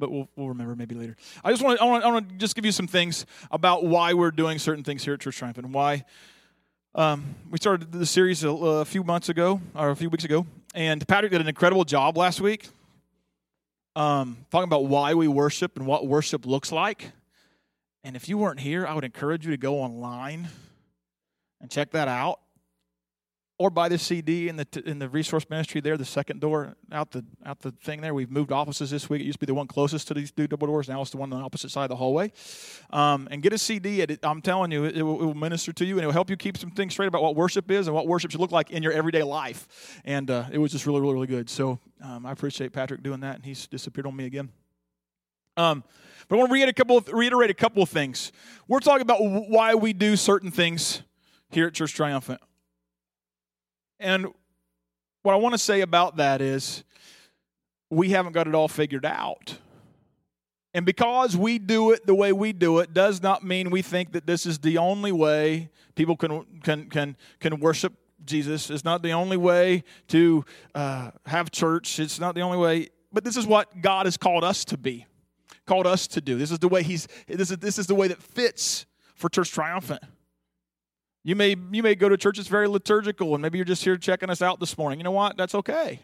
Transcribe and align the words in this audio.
but 0.00 0.10
we'll, 0.10 0.28
we'll 0.34 0.48
remember 0.48 0.74
maybe 0.74 0.94
later. 0.94 1.16
I 1.44 1.50
just 1.50 1.62
want 1.62 1.78
to 1.78 1.84
I 1.84 2.10
want, 2.10 2.28
to 2.28 2.34
just 2.36 2.56
give 2.56 2.64
you 2.64 2.72
some 2.72 2.88
things 2.88 3.26
about 3.50 3.84
why 3.84 4.14
we're 4.14 4.32
doing 4.32 4.58
certain 4.58 4.82
things 4.82 5.04
here 5.04 5.14
at 5.14 5.20
Church 5.20 5.36
Triumph 5.36 5.58
and 5.58 5.72
why 5.72 6.04
um, 6.96 7.36
we 7.50 7.58
started 7.58 7.92
the 7.92 8.06
series 8.06 8.42
a, 8.42 8.50
a, 8.50 8.84
few 8.84 9.04
months 9.04 9.28
ago 9.28 9.60
or 9.76 9.90
a 9.90 9.96
few 9.96 10.10
weeks 10.10 10.24
ago, 10.24 10.44
and 10.74 11.06
Patrick 11.06 11.30
did 11.30 11.40
an 11.40 11.46
incredible 11.46 11.84
job 11.84 12.16
last 12.16 12.40
week 12.40 12.68
um, 13.94 14.38
talking 14.50 14.64
about 14.64 14.86
why 14.86 15.14
we 15.14 15.28
worship 15.28 15.76
and 15.76 15.86
what 15.86 16.06
worship 16.06 16.46
looks 16.46 16.72
like. 16.72 17.12
And 18.02 18.16
if 18.16 18.28
you 18.28 18.38
weren't 18.38 18.60
here, 18.60 18.86
I 18.86 18.94
would 18.94 19.04
encourage 19.04 19.44
you 19.44 19.50
to 19.50 19.56
go 19.56 19.78
online 19.78 20.48
and 21.60 21.70
check 21.70 21.90
that 21.90 22.08
out 22.08 22.40
or 23.60 23.68
buy 23.68 23.90
the 23.90 23.98
CD 23.98 24.48
in 24.48 24.56
the 24.56 24.66
in 24.86 24.98
the 24.98 25.08
resource 25.10 25.44
ministry 25.50 25.82
there, 25.82 25.98
the 25.98 26.04
second 26.04 26.40
door 26.40 26.76
out 26.90 27.10
the 27.10 27.22
out 27.44 27.60
the 27.60 27.70
thing 27.70 28.00
there. 28.00 28.14
We've 28.14 28.30
moved 28.30 28.52
offices 28.52 28.90
this 28.90 29.10
week. 29.10 29.20
It 29.20 29.26
used 29.26 29.38
to 29.38 29.40
be 29.40 29.50
the 29.50 29.54
one 29.54 29.66
closest 29.66 30.08
to 30.08 30.14
these 30.14 30.30
two 30.30 30.46
double 30.46 30.66
doors. 30.66 30.88
Now 30.88 31.02
it's 31.02 31.10
the 31.10 31.18
one 31.18 31.30
on 31.30 31.40
the 31.40 31.44
opposite 31.44 31.70
side 31.70 31.84
of 31.84 31.90
the 31.90 31.96
hallway. 31.96 32.32
Um, 32.88 33.28
and 33.30 33.42
get 33.42 33.52
a 33.52 33.58
CD. 33.58 34.00
It, 34.00 34.20
I'm 34.22 34.40
telling 34.40 34.72
you, 34.72 34.84
it, 34.84 34.96
it, 34.96 35.02
will, 35.02 35.20
it, 35.20 35.26
will, 35.26 35.34
minister 35.34 35.74
to 35.74 35.84
you 35.84 35.96
and 35.96 36.04
it 36.04 36.06
will 36.06 36.14
help 36.14 36.30
you 36.30 36.38
keep 36.38 36.56
some 36.56 36.70
things 36.70 36.94
straight 36.94 37.08
about 37.08 37.20
what 37.22 37.36
worship 37.36 37.70
is 37.70 37.86
and 37.86 37.94
what 37.94 38.06
worship 38.06 38.30
should 38.30 38.40
look 38.40 38.50
like 38.50 38.70
in 38.70 38.82
your 38.82 38.94
everyday 38.94 39.22
life. 39.22 40.00
And 40.06 40.30
uh, 40.30 40.44
it 40.50 40.56
was 40.56 40.72
just 40.72 40.86
really, 40.86 41.02
really, 41.02 41.12
really 41.12 41.26
good. 41.26 41.50
So 41.50 41.78
um, 42.02 42.24
I 42.24 42.32
appreciate 42.32 42.72
Patrick 42.72 43.02
doing 43.02 43.20
that, 43.20 43.36
and 43.36 43.44
he's 43.44 43.66
disappeared 43.66 44.06
on 44.06 44.16
me 44.16 44.24
again. 44.24 44.48
Um, 45.58 45.84
but 46.28 46.36
I 46.36 46.38
want 46.38 46.48
to 46.48 46.54
reiterate 46.54 46.70
a 46.70 46.78
couple 46.78 46.96
of, 46.96 47.08
reiterate 47.08 47.50
a 47.50 47.54
couple 47.54 47.82
of 47.82 47.90
things. 47.90 48.32
We're 48.68 48.80
talking 48.80 49.02
about 49.02 49.18
why 49.20 49.74
we 49.74 49.92
do 49.92 50.16
certain 50.16 50.50
things 50.50 51.02
here 51.50 51.66
at 51.66 51.74
Church 51.74 51.92
Triumphant. 51.92 52.40
And 54.00 54.28
what 55.22 55.34
I 55.34 55.36
want 55.36 55.52
to 55.52 55.58
say 55.58 55.82
about 55.82 56.16
that 56.16 56.40
is 56.40 56.82
we 57.90 58.10
haven't 58.10 58.32
got 58.32 58.46
it 58.46 58.54
all 58.54 58.68
figured 58.68 59.04
out. 59.04 59.58
And 60.72 60.86
because 60.86 61.36
we 61.36 61.58
do 61.58 61.90
it 61.90 62.06
the 62.06 62.14
way 62.14 62.32
we 62.32 62.52
do 62.52 62.78
it 62.78 62.94
does 62.94 63.22
not 63.22 63.44
mean 63.44 63.70
we 63.70 63.82
think 63.82 64.12
that 64.12 64.26
this 64.26 64.46
is 64.46 64.58
the 64.60 64.78
only 64.78 65.12
way 65.12 65.68
people 65.96 66.16
can 66.16 66.44
can 66.62 66.88
can 66.88 67.16
can 67.40 67.60
worship 67.60 67.92
Jesus. 68.24 68.70
It's 68.70 68.84
not 68.84 69.02
the 69.02 69.12
only 69.12 69.36
way 69.36 69.82
to 70.08 70.44
uh, 70.74 71.10
have 71.26 71.50
church. 71.50 71.98
It's 71.98 72.20
not 72.20 72.34
the 72.34 72.42
only 72.42 72.58
way. 72.58 72.88
But 73.12 73.24
this 73.24 73.36
is 73.36 73.46
what 73.46 73.80
God 73.82 74.06
has 74.06 74.16
called 74.16 74.44
us 74.44 74.64
to 74.66 74.78
be, 74.78 75.06
called 75.66 75.86
us 75.86 76.06
to 76.08 76.20
do. 76.20 76.38
This 76.38 76.52
is 76.52 76.60
the 76.60 76.68
way 76.68 76.82
He's. 76.82 77.08
This 77.26 77.50
is 77.50 77.58
this 77.58 77.78
is 77.78 77.86
the 77.86 77.94
way 77.94 78.08
that 78.08 78.22
fits 78.22 78.86
for 79.16 79.28
Church 79.28 79.50
Triumphant. 79.50 80.02
You 81.22 81.36
may, 81.36 81.54
you 81.70 81.82
may 81.82 81.94
go 81.94 82.08
to 82.08 82.16
church 82.16 82.38
that's 82.38 82.48
very 82.48 82.66
liturgical, 82.66 83.34
and 83.34 83.42
maybe 83.42 83.58
you're 83.58 83.64
just 83.64 83.84
here 83.84 83.96
checking 83.96 84.30
us 84.30 84.40
out 84.40 84.58
this 84.58 84.78
morning. 84.78 84.98
You 84.98 85.04
know 85.04 85.10
what? 85.10 85.36
That's 85.36 85.54
okay. 85.54 86.00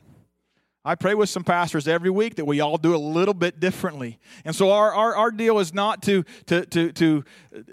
I 0.84 0.94
pray 0.94 1.14
with 1.14 1.28
some 1.28 1.42
pastors 1.42 1.88
every 1.88 2.10
week 2.10 2.36
that 2.36 2.44
we 2.44 2.60
all 2.60 2.78
do 2.78 2.94
a 2.94 2.98
little 2.98 3.34
bit 3.34 3.58
differently. 3.58 4.20
And 4.44 4.54
so 4.54 4.70
our, 4.70 4.94
our, 4.94 5.16
our 5.16 5.30
deal 5.32 5.58
is 5.58 5.74
not 5.74 6.02
to, 6.04 6.22
to, 6.46 6.64
to, 6.66 6.92
to 6.92 7.24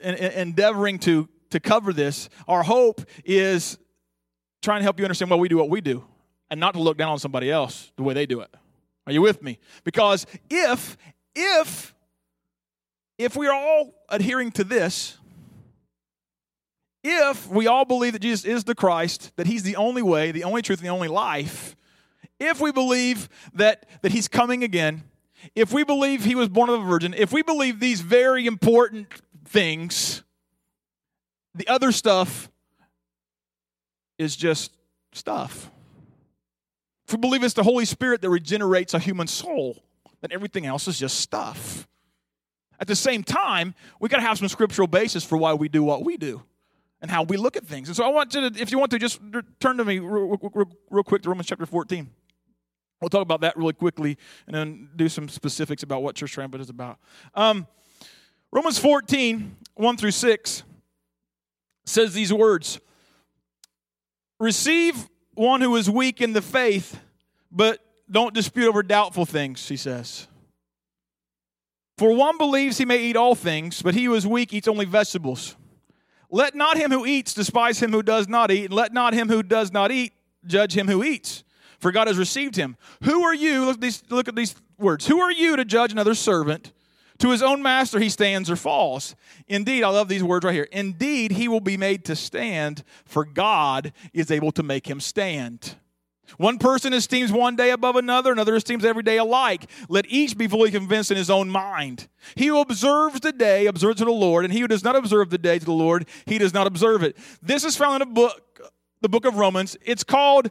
in, 0.02 0.16
in 0.16 0.31
endeavoring 0.31 0.97
to, 1.00 1.30
to 1.52 1.59
cover 1.59 1.94
this. 1.94 2.27
Our 2.47 2.63
hope 2.63 3.02
is 3.23 3.78
trying 4.63 4.80
to 4.80 4.83
help 4.83 4.97
you 4.97 5.05
understand 5.05 5.30
why 5.30 5.38
we 5.38 5.47
do 5.47 5.57
what 5.57 5.69
we 5.69 5.80
do 5.80 6.03
and 6.50 6.59
not 6.59 6.73
to 6.73 6.80
look 6.80 6.97
down 6.97 7.11
on 7.11 7.19
somebody 7.19 7.52
else 7.52 7.91
the 7.97 8.03
way 8.03 8.16
they 8.16 8.25
do 8.25 8.39
it. 8.39 8.50
Are 9.05 9.13
you 9.13 9.22
with 9.22 9.44
me? 9.44 9.59
Because 9.83 10.25
if, 10.50 10.97
if, 11.35 11.94
if 13.19 13.35
we 13.35 13.47
are 13.47 13.53
all 13.53 13.94
adhering 14.09 14.52
to 14.53 14.63
this, 14.63 15.19
if 17.04 17.48
we 17.50 17.68
all 17.68 17.86
believe 17.86 18.14
that 18.14 18.20
Jesus 18.20 18.46
is 18.46 18.64
the 18.64 18.76
Christ, 18.76 19.34
that 19.36 19.46
he's 19.46 19.64
the 19.64 19.76
only 19.76 20.02
way, 20.02 20.32
the 20.32 20.46
only 20.46 20.62
truth, 20.62 20.80
and 20.80 20.88
the 20.88 20.92
only 20.92 21.09
life, 21.09 21.76
if 22.40 22.62
we 22.62 22.72
believe 22.72 23.30
that, 23.54 23.86
that 24.02 24.12
he's 24.12 24.28
coming 24.28 24.64
again, 24.64 25.04
if 25.56 25.74
we 25.74 25.84
believe 25.84 26.24
he 26.24 26.36
was 26.36 26.48
born 26.48 26.70
of 26.70 26.81
a 26.81 26.86
virgin, 26.86 27.14
if 27.14 27.34
we 27.34 27.42
believe 27.42 27.80
these 27.80 28.00
very 28.00 28.48
important 28.48 29.08
things, 29.46 30.24
the 31.53 31.68
other 31.68 31.92
stuff 31.92 32.50
is 34.18 34.36
just 34.36 34.72
stuff. 35.12 35.69
If 37.06 37.13
we 37.13 37.19
believe 37.19 37.44
it's 37.44 37.53
the 37.53 37.63
Holy 37.63 37.86
Spirit 37.86 38.22
that 38.22 38.30
regenerates 38.30 38.94
a 38.94 39.00
human 39.00 39.28
soul, 39.28 39.84
then 40.22 40.31
everything 40.31 40.66
else 40.66 40.88
is 40.88 40.97
just 40.97 41.19
stuff. 41.19 41.86
At 42.80 42.88
the 42.88 42.96
same 42.96 43.24
time, 43.24 43.75
we 44.00 44.08
got 44.08 44.18
to 44.18 44.24
have 44.24 44.38
some 44.38 44.47
scriptural 44.47 44.88
basis 44.88 45.24
for 45.25 45.38
why 45.38 45.53
we 45.53 45.68
do 45.68 45.84
what 45.84 46.06
we 46.06 46.16
do 46.16 46.44
and 47.03 47.12
how 47.12 47.22
we 47.24 47.36
look 47.36 47.58
at 47.58 47.68
things. 47.68 47.90
And 47.90 47.97
so 47.97 48.06
I 48.06 48.08
want 48.08 48.34
you 48.34 48.50
to, 48.50 48.62
if 48.62 48.72
you 48.72 48.80
want 48.80 48.90
to, 48.91 48.97
just 48.97 49.19
turn 49.59 49.75
to 49.75 49.84
me 49.84 50.00
real, 50.00 50.40
real, 50.53 50.72
real 50.90 51.03
quick 51.03 51.22
to 51.24 51.30
Romans 51.30 51.47
chapter 51.47 51.66
14. 51.66 52.09
We'll 53.02 53.09
talk 53.09 53.22
about 53.22 53.41
that 53.41 53.58
really 53.58 53.74
quickly 53.74 54.18
and 54.47 54.56
then 54.56 54.90
do 54.96 55.09
some 55.09 55.28
specifics 55.28 55.84
about 55.84 56.02
what 56.02 56.16
church 56.16 56.31
triumphant 56.31 56.62
is 56.62 56.69
about. 56.69 56.97
Um, 57.36 57.68
Romans 58.53 58.80
14, 58.80 59.58
1 59.75 59.97
through 59.97 60.12
6 60.12 60.63
says 61.86 62.13
these 62.13 62.31
words 62.31 62.80
Receive 64.40 65.09
one 65.34 65.59
who 65.59 65.75
is 65.75 65.90
weak 65.90 66.22
in 66.22 66.31
the 66.31 66.42
faith, 66.42 67.02
but 67.52 67.80
don't 68.09 68.34
dispute 68.34 68.69
over 68.69 68.81
doubtful 68.81 69.25
things, 69.25 69.68
he 69.68 69.75
says. 69.75 70.28
For 71.97 72.16
one 72.16 72.38
believes 72.38 72.78
he 72.78 72.86
may 72.86 73.03
eat 73.03 73.18
all 73.18 73.36
things, 73.36 73.81
but 73.81 73.94
he 73.94 74.06
who 74.06 74.16
is 74.16 74.25
weak 74.25 74.53
eats 74.53 74.69
only 74.69 74.86
vegetables. 74.86 75.58
Let 76.33 76.55
not 76.55 76.77
him 76.77 76.89
who 76.89 77.05
eats 77.05 77.35
despise 77.35 77.79
him 77.79 77.91
who 77.91 78.01
does 78.01 78.27
not 78.27 78.49
eat, 78.49 78.66
and 78.66 78.73
let 78.73 78.91
not 78.91 79.13
him 79.13 79.29
who 79.29 79.44
does 79.44 79.71
not 79.71 79.91
eat 79.91 80.13
judge 80.47 80.75
him 80.75 80.88
who 80.88 81.03
eats, 81.03 81.44
for 81.77 81.91
God 81.91 82.07
has 82.07 82.17
received 82.17 82.55
him. 82.55 82.75
Who 83.03 83.23
are 83.23 83.35
you? 83.35 83.66
Look 83.66 83.75
at 83.75 83.81
these, 83.81 84.03
look 84.09 84.27
at 84.27 84.35
these 84.35 84.55
words. 84.79 85.05
Who 85.05 85.21
are 85.21 85.31
you 85.31 85.55
to 85.55 85.63
judge 85.63 85.91
another 85.91 86.16
servant? 86.16 86.73
To 87.19 87.29
his 87.29 87.44
own 87.44 87.61
master 87.61 87.99
he 87.99 88.09
stands 88.09 88.49
or 88.49 88.55
falls. 88.55 89.16
Indeed, 89.47 89.83
I 89.83 89.89
love 89.89 90.07
these 90.07 90.23
words 90.23 90.44
right 90.44 90.55
here. 90.55 90.67
Indeed, 90.71 91.33
he 91.33 91.47
will 91.47 91.61
be 91.61 91.77
made 91.77 92.03
to 92.05 92.16
stand, 92.16 92.83
for 93.05 93.25
God 93.25 93.94
is 94.11 94.31
able 94.31 94.51
to 94.53 94.63
make 94.63 94.89
him 94.89 95.00
stand. 95.00 95.75
One 96.38 96.57
person 96.57 96.94
esteems 96.94 97.31
one 97.31 97.55
day 97.55 97.71
above 97.71 97.95
another, 97.95 98.31
another 98.31 98.55
esteems 98.55 98.85
every 98.85 99.03
day 99.03 99.17
alike. 99.17 99.69
Let 99.89 100.05
each 100.09 100.38
be 100.38 100.47
fully 100.47 100.71
convinced 100.71 101.11
in 101.11 101.17
his 101.17 101.29
own 101.29 101.49
mind. 101.49 102.07
He 102.35 102.47
who 102.47 102.59
observes 102.59 103.19
the 103.19 103.31
day 103.31 103.66
observes 103.66 103.97
to 103.97 104.05
the 104.05 104.11
Lord, 104.11 104.45
and 104.45 104.53
he 104.53 104.59
who 104.59 104.67
does 104.67 104.83
not 104.83 104.95
observe 104.95 105.29
the 105.29 105.38
day 105.38 105.59
to 105.59 105.66
the 105.66 105.71
Lord, 105.71 106.07
he 106.25 106.38
does 106.38 106.53
not 106.53 106.67
observe 106.67 107.03
it. 107.03 107.17
This 107.41 107.63
is 107.63 107.75
found 107.75 108.01
in 108.01 108.09
a 108.09 108.11
book, 108.11 108.61
the 109.01 109.09
book 109.09 109.25
of 109.25 109.35
Romans. 109.35 109.77
It's 109.83 110.03
called 110.03 110.49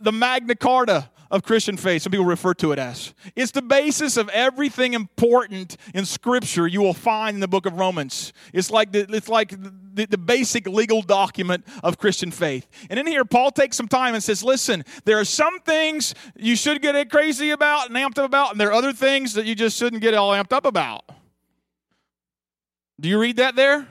the 0.00 0.12
Magna 0.12 0.54
Carta 0.54 1.10
of 1.30 1.44
Christian 1.44 1.76
faith. 1.76 2.02
Some 2.02 2.10
people 2.10 2.26
refer 2.26 2.54
to 2.54 2.72
it 2.72 2.78
as. 2.78 3.14
It's 3.36 3.52
the 3.52 3.62
basis 3.62 4.16
of 4.16 4.28
everything 4.30 4.94
important 4.94 5.76
in 5.94 6.04
Scripture 6.04 6.66
you 6.66 6.80
will 6.80 6.94
find 6.94 7.34
in 7.34 7.40
the 7.40 7.48
book 7.48 7.66
of 7.66 7.74
Romans. 7.74 8.32
It's 8.52 8.70
like 8.70 8.90
the, 8.90 9.06
it's 9.14 9.28
like 9.28 9.50
the, 9.50 10.06
the 10.06 10.18
basic 10.18 10.66
legal 10.66 11.02
document 11.02 11.64
of 11.84 11.98
Christian 11.98 12.32
faith. 12.32 12.68
And 12.88 12.98
in 12.98 13.06
here, 13.06 13.24
Paul 13.24 13.52
takes 13.52 13.76
some 13.76 13.86
time 13.86 14.14
and 14.14 14.22
says, 14.22 14.42
listen, 14.42 14.84
there 15.04 15.20
are 15.20 15.24
some 15.24 15.60
things 15.60 16.14
you 16.36 16.56
should 16.56 16.82
get 16.82 17.10
crazy 17.10 17.50
about 17.50 17.88
and 17.88 17.96
amped 17.96 18.18
up 18.18 18.24
about, 18.24 18.50
and 18.50 18.60
there 18.60 18.68
are 18.68 18.74
other 18.74 18.92
things 18.92 19.34
that 19.34 19.46
you 19.46 19.54
just 19.54 19.78
shouldn't 19.78 20.02
get 20.02 20.14
all 20.14 20.32
amped 20.32 20.52
up 20.52 20.66
about. 20.66 21.04
Do 22.98 23.08
you 23.08 23.20
read 23.20 23.36
that 23.36 23.54
there? 23.54 23.86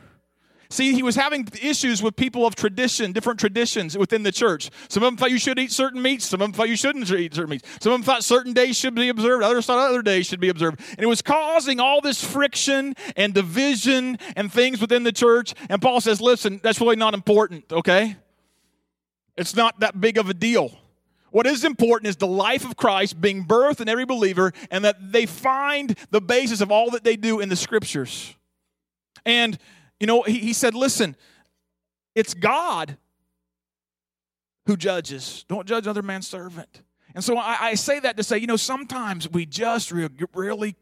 See, 0.71 0.93
he 0.93 1.01
was 1.01 1.15
having 1.15 1.47
issues 1.59 2.03
with 2.03 2.15
people 2.15 2.45
of 2.45 2.53
tradition, 2.53 3.11
different 3.11 3.39
traditions 3.39 3.97
within 3.97 4.21
the 4.21 4.31
church. 4.31 4.69
Some 4.87 5.01
of 5.01 5.07
them 5.07 5.17
thought 5.17 5.31
you 5.31 5.39
should 5.39 5.57
eat 5.57 5.71
certain 5.71 5.99
meats. 5.99 6.25
Some 6.25 6.41
of 6.41 6.45
them 6.45 6.53
thought 6.53 6.69
you 6.69 6.75
shouldn't 6.75 7.09
eat 7.11 7.33
certain 7.33 7.49
meats. 7.49 7.67
Some 7.81 7.91
of 7.91 7.99
them 7.99 8.03
thought 8.03 8.23
certain 8.23 8.53
days 8.53 8.77
should 8.77 8.93
be 8.93 9.09
observed. 9.09 9.43
Others 9.43 9.65
thought 9.65 9.79
other 9.79 10.03
days 10.03 10.27
should 10.27 10.39
be 10.39 10.49
observed. 10.49 10.79
And 10.91 10.99
it 10.99 11.07
was 11.07 11.23
causing 11.23 11.79
all 11.79 12.01
this 12.01 12.23
friction 12.23 12.93
and 13.15 13.33
division 13.33 14.19
and 14.35 14.53
things 14.53 14.79
within 14.79 15.01
the 15.01 15.11
church. 15.11 15.55
And 15.69 15.81
Paul 15.81 16.01
says, 16.01 16.21
listen, 16.21 16.59
that's 16.61 16.79
really 16.79 16.97
not 16.97 17.15
important, 17.15 17.71
okay? 17.71 18.17
It's 19.35 19.55
not 19.55 19.79
that 19.79 19.99
big 19.99 20.19
of 20.19 20.29
a 20.29 20.35
deal. 20.35 20.77
What 21.31 21.47
is 21.47 21.63
important 21.63 22.09
is 22.09 22.17
the 22.17 22.27
life 22.27 22.63
of 22.63 22.77
Christ 22.77 23.19
being 23.19 23.43
birthed 23.43 23.81
in 23.81 23.89
every 23.89 24.05
believer 24.05 24.53
and 24.69 24.85
that 24.85 25.11
they 25.11 25.25
find 25.25 25.97
the 26.11 26.21
basis 26.21 26.61
of 26.61 26.71
all 26.71 26.91
that 26.91 27.03
they 27.03 27.15
do 27.15 27.39
in 27.39 27.49
the 27.49 27.55
scriptures. 27.55 28.35
And 29.25 29.57
you 29.99 30.07
know, 30.07 30.21
he, 30.23 30.39
he 30.39 30.53
said, 30.53 30.73
listen, 30.73 31.15
it's 32.15 32.33
God 32.33 32.97
who 34.65 34.77
judges. 34.77 35.45
Don't 35.47 35.67
judge 35.67 35.85
another 35.85 36.01
man's 36.01 36.27
servant. 36.27 36.81
And 37.15 37.23
so 37.23 37.37
I, 37.37 37.57
I 37.59 37.75
say 37.75 37.99
that 37.99 38.17
to 38.17 38.23
say, 38.23 38.37
you 38.37 38.47
know, 38.47 38.55
sometimes 38.55 39.29
we 39.29 39.45
just 39.45 39.91
re- 39.91 40.09
really 40.33 40.75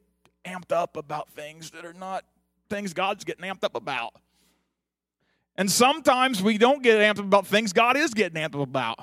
amped 0.45 0.71
up 0.71 0.97
about 0.97 1.29
things 1.29 1.71
that 1.71 1.85
are 1.85 1.93
not 1.93 2.25
things 2.69 2.93
God's 2.93 3.23
getting 3.23 3.45
amped 3.45 3.63
up 3.63 3.75
about. 3.75 4.13
And 5.55 5.71
sometimes 5.71 6.41
we 6.43 6.57
don't 6.57 6.83
get 6.83 6.97
amped 6.99 7.19
up 7.19 7.25
about 7.25 7.47
things 7.47 7.73
God 7.73 7.97
is 7.97 8.13
getting 8.13 8.41
amped 8.41 8.55
up 8.55 8.61
about. 8.61 8.99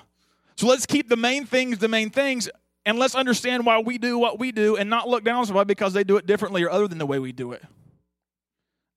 So 0.56 0.66
let's 0.66 0.86
keep 0.86 1.08
the 1.08 1.16
main 1.16 1.46
things 1.46 1.78
the 1.78 1.88
main 1.88 2.10
things 2.10 2.48
and 2.86 2.98
let's 2.98 3.14
understand 3.14 3.64
why 3.64 3.78
we 3.78 3.98
do 3.98 4.18
what 4.18 4.38
we 4.38 4.52
do 4.52 4.76
and 4.76 4.90
not 4.90 5.08
look 5.08 5.24
down 5.24 5.36
on 5.36 5.46
somebody 5.46 5.66
because 5.66 5.94
they 5.94 6.04
do 6.04 6.16
it 6.16 6.26
differently 6.26 6.62
or 6.62 6.70
other 6.70 6.86
than 6.86 6.98
the 6.98 7.06
way 7.06 7.18
we 7.18 7.32
do 7.32 7.52
it. 7.52 7.62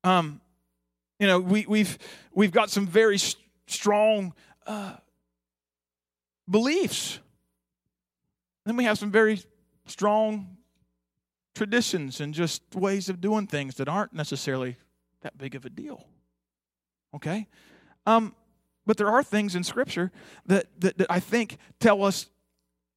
Um, 0.03 0.41
you 1.19 1.27
know, 1.27 1.39
we, 1.39 1.65
we've, 1.67 1.97
we've 2.33 2.51
got 2.51 2.69
some 2.69 2.85
very 2.85 3.19
strong 3.67 4.33
uh, 4.65 4.95
beliefs. 6.49 7.19
Then 8.65 8.77
we 8.77 8.83
have 8.83 8.97
some 8.97 9.11
very 9.11 9.41
strong 9.85 10.57
traditions 11.55 12.21
and 12.21 12.33
just 12.33 12.61
ways 12.75 13.09
of 13.09 13.19
doing 13.19 13.47
things 13.47 13.75
that 13.75 13.87
aren't 13.87 14.13
necessarily 14.13 14.77
that 15.21 15.37
big 15.37 15.55
of 15.55 15.65
a 15.65 15.69
deal. 15.69 16.05
Okay? 17.15 17.47
Um, 18.05 18.35
but 18.85 18.97
there 18.97 19.09
are 19.09 19.23
things 19.23 19.55
in 19.55 19.63
Scripture 19.63 20.11
that, 20.45 20.67
that, 20.79 20.97
that 20.97 21.07
I 21.09 21.19
think 21.19 21.57
tell 21.79 22.03
us, 22.03 22.29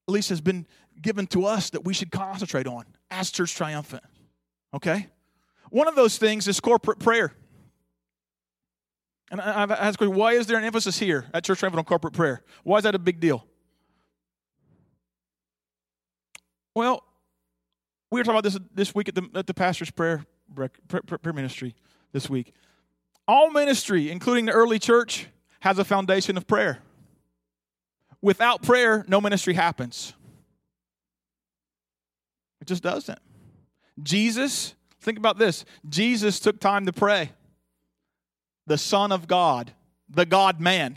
at 0.09 0.13
least 0.13 0.29
has 0.29 0.41
been 0.41 0.67
given 1.01 1.27
to 1.29 1.47
us, 1.47 1.71
that 1.71 1.85
we 1.85 1.95
should 1.95 2.11
concentrate 2.11 2.67
on 2.67 2.85
as 3.11 3.31
Church 3.31 3.55
Triumphant. 3.55 4.05
Okay? 4.75 5.07
One 5.71 5.89
of 5.89 5.95
those 5.95 6.19
things 6.19 6.47
is 6.47 6.61
corporate 6.61 6.99
prayer. 6.99 7.33
And 9.31 9.41
I've 9.41 9.71
asked, 9.71 10.01
why 10.01 10.33
is 10.33 10.47
there 10.47 10.59
an 10.59 10.65
emphasis 10.65 10.99
here 10.99 11.27
at 11.33 11.45
Church 11.45 11.61
Triumphant 11.61 11.79
on 11.79 11.85
corporate 11.85 12.15
prayer? 12.15 12.43
Why 12.65 12.79
is 12.79 12.83
that 12.85 12.95
a 12.95 12.99
big 12.99 13.21
deal? 13.21 13.47
Well, 16.75 17.05
we 18.11 18.19
were 18.19 18.25
talking 18.25 18.39
about 18.39 18.45
this 18.45 18.59
this 18.75 18.95
week 18.95 19.09
at 19.09 19.15
the, 19.15 19.29
at 19.35 19.47
the 19.47 19.55
pastor's 19.55 19.91
prayer, 19.91 20.25
prayer, 20.55 20.71
prayer 21.03 21.33
ministry 21.33 21.75
this 22.13 22.29
week. 22.29 22.53
All 23.29 23.51
ministry, 23.51 24.11
including 24.11 24.47
the 24.47 24.53
early 24.53 24.81
church, 24.81 25.29
has 25.61 25.79
a 25.79 25.85
foundation 25.85 26.37
of 26.37 26.47
prayer. 26.49 26.79
Without 28.23 28.63
prayer, 28.63 29.05
no 29.07 29.21
ministry 29.21 29.55
happens. 29.55 30.15
It 32.61 32.67
just 32.67 32.83
doesn't. 32.83 33.19
Jesus, 34.03 34.75
think 35.01 35.19
about 35.19 35.39
this 35.39 35.65
Jesus 35.89 36.41
took 36.41 36.59
time 36.59 36.87
to 36.87 36.93
pray. 36.93 37.31
The 38.71 38.79
Son 38.79 39.11
of 39.11 39.27
God, 39.27 39.73
the 40.09 40.25
God 40.25 40.61
man, 40.61 40.97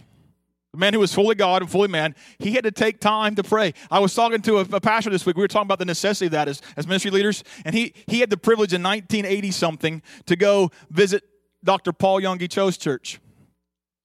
the 0.73 0.77
man 0.77 0.93
who 0.93 0.99
was 0.99 1.11
fully 1.11 1.33
God 1.33 1.63
and 1.63 1.71
fully 1.71 1.87
man, 1.87 2.13
he 2.37 2.51
had 2.51 2.65
to 2.65 2.71
take 2.71 2.99
time 2.99 3.33
to 3.33 3.41
pray. 3.41 3.73
I 3.89 3.97
was 3.97 4.13
talking 4.13 4.43
to 4.43 4.57
a, 4.57 4.61
a, 4.73 4.79
pastor 4.79 5.09
this 5.09 5.25
week. 5.25 5.37
We 5.37 5.41
were 5.41 5.47
talking 5.47 5.65
about 5.65 5.79
the 5.79 5.85
necessity 5.85 6.27
of 6.27 6.33
that 6.33 6.47
as, 6.47 6.61
as 6.77 6.85
ministry 6.85 7.09
leaders. 7.09 7.43
And 7.65 7.73
he, 7.73 7.95
he 8.05 8.19
had 8.19 8.29
the 8.29 8.37
privilege 8.37 8.73
in 8.73 8.83
1980 8.83 9.49
something 9.49 10.03
to 10.27 10.35
go 10.35 10.69
visit 10.91 11.23
Dr. 11.63 11.93
Paul 11.93 12.21
Yonggi 12.21 12.47
Cho's 12.47 12.77
church 12.77 13.19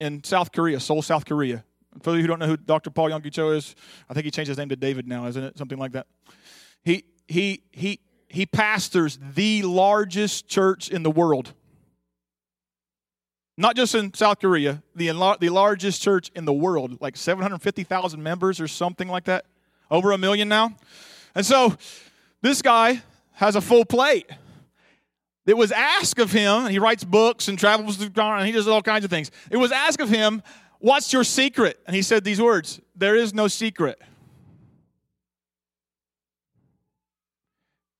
in 0.00 0.24
South 0.24 0.50
Korea, 0.50 0.80
Seoul, 0.80 1.02
South 1.02 1.26
Korea. 1.26 1.62
For 2.00 2.12
those 2.12 2.22
who 2.22 2.26
don't 2.26 2.38
know 2.38 2.46
who 2.46 2.56
Dr. 2.56 2.88
Paul 2.88 3.10
Yonggi 3.10 3.30
Cho 3.30 3.50
is, 3.50 3.74
I 4.08 4.14
think 4.14 4.24
he 4.24 4.30
changed 4.30 4.48
his 4.48 4.56
name 4.56 4.70
to 4.70 4.76
David 4.76 5.06
now, 5.06 5.26
isn't 5.26 5.44
it? 5.44 5.58
Something 5.58 5.76
like 5.76 5.92
that. 5.92 6.06
He, 6.84 7.04
he, 7.26 7.64
he, 7.72 8.00
he 8.30 8.46
pastors 8.46 9.18
the 9.34 9.60
largest 9.60 10.48
church 10.48 10.88
in 10.88 11.02
the 11.02 11.10
world. 11.10 11.52
Not 13.60 13.74
just 13.74 13.96
in 13.96 14.14
South 14.14 14.38
Korea, 14.38 14.84
the, 14.94 15.08
the 15.40 15.48
largest 15.50 16.00
church 16.00 16.30
in 16.36 16.44
the 16.44 16.52
world, 16.52 17.00
like 17.00 17.16
750,000 17.16 18.22
members 18.22 18.60
or 18.60 18.68
something 18.68 19.08
like 19.08 19.24
that. 19.24 19.46
Over 19.90 20.12
a 20.12 20.18
million 20.18 20.48
now. 20.48 20.76
And 21.34 21.44
so 21.44 21.74
this 22.40 22.62
guy 22.62 23.02
has 23.32 23.56
a 23.56 23.60
full 23.60 23.84
plate. 23.84 24.30
It 25.44 25.56
was 25.56 25.72
asked 25.72 26.20
of 26.20 26.30
him, 26.30 26.66
and 26.66 26.70
he 26.70 26.78
writes 26.78 27.02
books 27.02 27.48
and 27.48 27.58
travels 27.58 27.96
through 27.96 28.12
and 28.22 28.46
he 28.46 28.52
does 28.52 28.68
all 28.68 28.80
kinds 28.80 29.04
of 29.04 29.10
things. 29.10 29.32
It 29.50 29.56
was 29.56 29.72
asked 29.72 30.00
of 30.00 30.08
him, 30.08 30.40
What's 30.78 31.12
your 31.12 31.24
secret? 31.24 31.80
And 31.84 31.96
he 31.96 32.02
said 32.02 32.22
these 32.22 32.40
words 32.40 32.80
There 32.94 33.16
is 33.16 33.34
no 33.34 33.48
secret. 33.48 34.00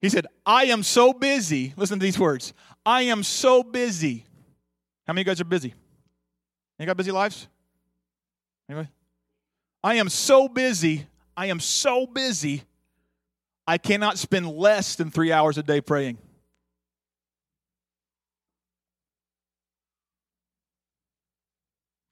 He 0.01 0.09
said, 0.09 0.29
I 0.47 0.67
am 0.67 0.85
so 0.85 1.13
busy. 1.13 1.75
Listen 1.77 1.99
to 1.99 2.05
these 2.05 2.19
words. 2.19 2.53
I 2.87 3.03
am 3.03 3.25
so 3.25 3.65
busy. 3.65 4.28
How 5.09 5.15
many 5.15 5.23
of 5.23 5.27
you 5.27 5.31
guys 5.31 5.41
are 5.41 5.45
busy? 5.45 5.73
You 6.79 6.85
got 6.85 6.99
busy 6.99 7.11
lives? 7.11 7.49
Anyway? 8.69 8.91
I 9.83 9.95
am 9.95 10.11
so 10.11 10.49
busy. 10.49 11.07
I 11.35 11.47
am 11.47 11.61
so 11.61 12.07
busy. 12.07 12.63
I 13.67 13.79
cannot 13.79 14.19
spend 14.19 14.47
less 14.47 14.97
than 14.97 15.11
three 15.11 15.33
hours 15.33 15.57
a 15.57 15.63
day 15.63 15.81
praying. 15.81 16.19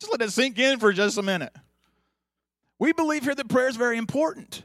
Just 0.01 0.11
let 0.11 0.23
it 0.23 0.33
sink 0.33 0.59
in 0.59 0.79
for 0.79 0.91
just 0.95 1.19
a 1.19 1.23
minute. 1.23 1.53
We 2.79 2.95
believe 2.95 3.25
here 3.25 3.35
that 3.35 3.49
prayer 3.49 3.69
is 3.69 3.77
very 3.77 3.99
important. 3.99 4.65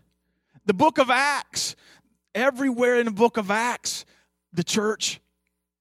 The 0.65 0.73
book 0.73 0.99
of 0.99 1.09
Acts, 1.09 1.75
everywhere 2.33 2.95
in 2.95 3.07
the 3.07 3.11
book 3.11 3.35
of 3.35 3.51
Acts, 3.51 4.05
the 4.53 4.63
church 4.63 5.19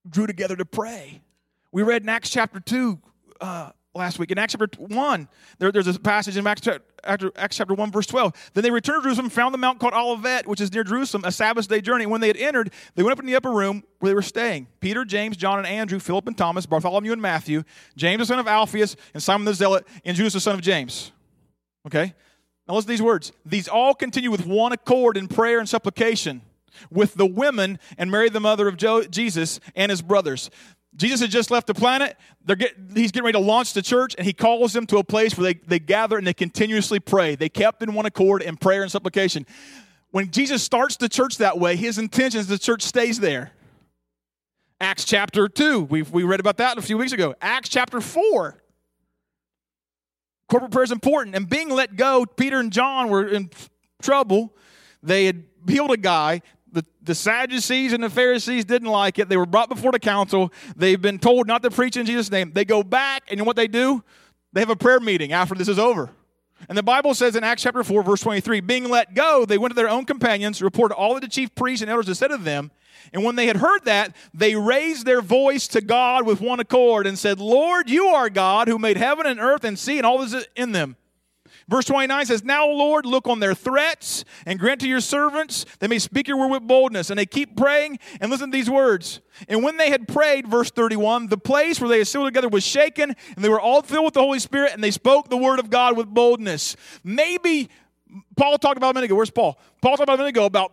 drew 0.09 0.27
together 0.27 0.57
to 0.57 0.65
pray. 0.65 1.21
We 1.73 1.83
read 1.83 2.03
in 2.03 2.09
Acts 2.09 2.31
chapter 2.31 2.59
2 2.59 2.99
uh, 3.41 3.71
last 3.95 4.19
week. 4.19 4.31
In 4.31 4.39
Acts 4.39 4.55
chapter 4.59 4.69
1, 4.83 5.29
there, 5.59 5.71
there's 5.71 5.87
a 5.87 5.99
passage 5.99 6.37
in 6.37 6.47
Acts, 6.47 6.67
Acts 7.05 7.57
chapter 7.57 7.75
1, 7.75 7.93
verse 7.93 8.07
12. 8.07 8.51
Then 8.55 8.65
they 8.65 8.71
returned 8.71 9.03
to 9.03 9.07
Jerusalem, 9.07 9.31
found 9.31 9.55
the 9.55 9.59
Mount 9.59 9.79
called 9.79 9.93
Olivet, 9.93 10.49
which 10.49 10.61
is 10.61 10.73
near 10.73 10.83
Jerusalem, 10.83 11.25
a 11.25 11.31
Sabbath 11.31 11.69
day 11.69 11.81
journey. 11.81 12.07
When 12.07 12.21
they 12.21 12.27
had 12.27 12.37
entered, 12.37 12.73
they 12.97 13.05
went 13.05 13.13
up 13.13 13.21
in 13.21 13.27
the 13.27 13.37
upper 13.37 13.53
room 13.53 13.85
where 14.01 14.11
they 14.11 14.15
were 14.15 14.23
staying. 14.23 14.67
Peter, 14.81 15.05
James, 15.05 15.37
John, 15.37 15.59
and 15.59 15.67
Andrew, 15.67 16.01
Philip 16.01 16.27
and 16.27 16.37
Thomas, 16.37 16.67
Bartholomew 16.67 17.13
and 17.13 17.23
Matthew, 17.23 17.63
James 17.97 18.21
the 18.21 18.27
son 18.27 18.41
of 18.41 18.49
Alphaeus, 18.49 18.97
and 19.15 19.23
Simon 19.23 19.45
the 19.45 19.55
Zealot, 19.55 19.87
and 20.05 20.17
Judas 20.17 20.33
the 20.33 20.41
son 20.41 20.55
of 20.55 20.61
James. 20.61 21.13
Okay? 21.87 22.15
Now 22.67 22.75
listen 22.75 22.87
to 22.87 22.93
these 22.93 23.03
words. 23.03 23.33
These 23.47 23.69
all 23.69 23.95
continue 23.95 24.31
with 24.31 24.45
one 24.45 24.73
accord 24.73 25.17
in 25.17 25.29
prayer 25.29 25.61
and 25.61 25.69
supplication 25.69 26.43
with 26.91 27.15
the 27.15 27.27
women 27.27 27.79
and 27.99 28.11
Mary, 28.11 28.29
the 28.29 28.41
mother 28.41 28.69
of 28.69 28.77
Jesus, 29.11 29.61
and 29.75 29.91
his 29.91 30.03
brothers. 30.03 30.51
Jesus 30.97 31.21
had 31.21 31.31
just 31.31 31.51
left 31.51 31.67
the 31.67 31.75
planet. 31.75 32.17
Get, 32.47 32.75
he's 32.95 33.13
getting 33.13 33.25
ready 33.25 33.39
to 33.39 33.45
launch 33.45 33.75
the 33.75 33.83
church, 33.83 34.15
and 34.19 34.27
he 34.27 34.33
calls 34.33 34.73
them 34.73 34.87
to 34.87 34.99
a 34.99 35.05
place 35.05 35.37
where 35.37 35.53
they, 35.53 35.61
they 35.67 35.79
gather 35.79 36.19
and 36.19 36.27
they 36.27 36.35
continuously 36.35 36.99
pray. 36.99 37.37
They 37.37 37.49
kept 37.49 37.83
in 37.83 37.95
one 37.95 38.07
accord 38.07 38.43
in 38.43 38.57
prayer 38.57 38.83
and 38.83 38.91
supplication. 38.91 39.47
When 40.11 40.31
Jesus 40.31 40.63
starts 40.63 40.97
the 40.97 41.09
church 41.09 41.39
that 41.39 41.59
way, 41.59 41.77
his 41.77 41.99
intention 41.99 42.41
is 42.41 42.49
the 42.49 42.59
church 42.59 42.83
stays 42.83 43.21
there. 43.21 43.53
Acts 44.81 45.05
chapter 45.05 45.47
2, 45.47 45.83
we 45.83 46.03
we 46.03 46.23
read 46.25 46.41
about 46.41 46.57
that 46.57 46.79
a 46.79 46.83
few 46.83 46.97
weeks 46.97 47.13
ago. 47.13 47.35
Acts 47.41 47.69
chapter 47.69 48.01
4. 48.01 48.57
Corporate 50.49 50.73
prayer 50.73 50.85
is 50.85 50.91
important. 50.91 51.37
And 51.37 51.49
being 51.49 51.69
let 51.69 51.97
go, 51.97 52.25
Peter 52.27 52.59
and 52.59 52.73
John 52.73 53.09
were 53.09 53.29
in 53.29 53.51
trouble. 54.03 54.57
They 55.03 55.27
had 55.27 55.45
healed 55.69 55.93
a 55.93 55.97
guy 55.97 56.41
the, 56.73 56.85
the 57.03 57.15
Sadducees 57.15 57.93
and 57.93 58.03
the 58.03 58.11
Pharisees 58.11 58.65
didn't 58.65 58.89
like 58.89 59.19
it. 59.19 59.29
They 59.29 59.37
were 59.37 59.47
brought 59.47 59.69
before 59.69 59.93
the 59.93 59.99
council. 59.99 60.53
They've 60.77 61.01
been 61.01 61.19
told 61.19 61.47
not 61.47 61.63
to 61.63 61.71
preach 61.71 61.97
in 61.97 62.07
Jesus' 62.07 62.31
name. 62.31 62.53
They 62.53 62.65
go 62.65 62.83
back, 62.83 63.25
and 63.29 63.45
what 63.47 63.57
they 63.57 63.69
do? 63.69 64.03
They 64.53 64.61
have 64.61 64.71
a 64.71 64.77
prayer 64.77 65.01
meeting 65.01 65.33
after 65.33 65.55
this 65.55 65.69
is 65.69 65.79
over. 65.79 66.11
And 66.69 66.77
the 66.77 66.83
Bible 66.83 67.15
says 67.15 67.37
in 67.37 67.45
Acts 67.45 67.63
chapter 67.63 67.83
4, 67.83 68.03
verse 68.03 68.21
23, 68.21 68.61
being 68.61 68.89
let 68.89 69.15
go, 69.15 69.45
they 69.45 69.59
went 69.59 69.71
to 69.71 69.77
their 69.77 69.89
own 69.89 70.05
companions, 70.05 70.61
reported 70.61 70.95
all 70.95 71.15
that 71.15 71.21
the 71.21 71.29
chief 71.29 71.55
priests 71.55 71.83
and 71.83 71.91
elders 71.91 72.09
had 72.09 72.17
said 72.17 72.29
to 72.29 72.37
them. 72.37 72.71
And 73.13 73.25
when 73.25 73.35
they 73.35 73.47
had 73.47 73.57
heard 73.57 73.85
that, 73.87 74.15
they 74.35 74.55
raised 74.55 75.07
their 75.07 75.23
voice 75.23 75.67
to 75.69 75.81
God 75.81 76.27
with 76.27 76.41
one 76.41 76.61
accord 76.61 77.07
and 77.07 77.19
said, 77.19 77.41
Lord, 77.41 77.89
you 77.89 78.07
are 78.07 78.29
God 78.29 78.69
who 78.69 78.79
made 78.79 78.99
heaven 78.99 79.27
and 79.27 79.41
earth 79.41 79.65
and 79.65 79.79
sea 79.79 79.97
and 79.97 80.07
all 80.07 80.19
that 80.19 80.37
is 80.37 80.47
in 80.55 80.73
them 80.73 80.97
Verse 81.71 81.85
29 81.85 82.27
says, 82.27 82.43
Now, 82.43 82.67
Lord, 82.67 83.07
look 83.07 83.29
on 83.29 83.39
their 83.39 83.55
threats 83.55 84.25
and 84.45 84.59
grant 84.59 84.81
to 84.81 84.89
your 84.89 85.01
servants 85.01 85.65
they 85.79 85.87
may 85.87 86.01
speak 86.01 86.27
your 86.27 86.37
word 86.37 86.49
with 86.49 86.67
boldness. 86.67 87.11
And 87.11 87.19
they 87.19 87.27
keep 87.27 87.57
praying 87.57 88.01
and 88.21 88.31
listen 88.31 88.51
to 88.51 88.57
these 88.57 88.69
words. 88.69 89.21
And 89.49 89.63
when 89.63 89.77
they 89.77 89.89
had 89.89 90.09
prayed, 90.09 90.49
verse 90.49 90.71
31, 90.71 91.29
the 91.29 91.39
place 91.39 91.81
where 91.81 91.89
they 91.89 92.01
assembled 92.01 92.29
together 92.29 92.49
was 92.49 92.65
shaken, 92.65 93.15
and 93.37 93.45
they 93.45 93.49
were 93.49 93.61
all 93.61 93.83
filled 93.83 94.07
with 94.07 94.15
the 94.15 94.21
Holy 94.21 94.41
Spirit, 94.41 94.73
and 94.75 94.83
they 94.83 94.91
spoke 94.91 95.31
the 95.31 95.37
word 95.37 95.61
of 95.61 95.71
God 95.71 95.97
with 95.97 96.09
boldness. 96.09 96.77
Maybe 97.05 97.71
Paul 98.37 98.59
talked 98.59 98.77
about 98.77 98.91
a 98.91 98.95
minute 98.95 99.07
ago. 99.07 99.15
Where's 99.15 99.31
Paul? 99.31 99.59
Paul 99.81 99.97
talked 99.97 100.03
about 100.03 100.15
a 100.15 100.19
minute 100.19 100.31
ago 100.31 100.47
about 100.47 100.73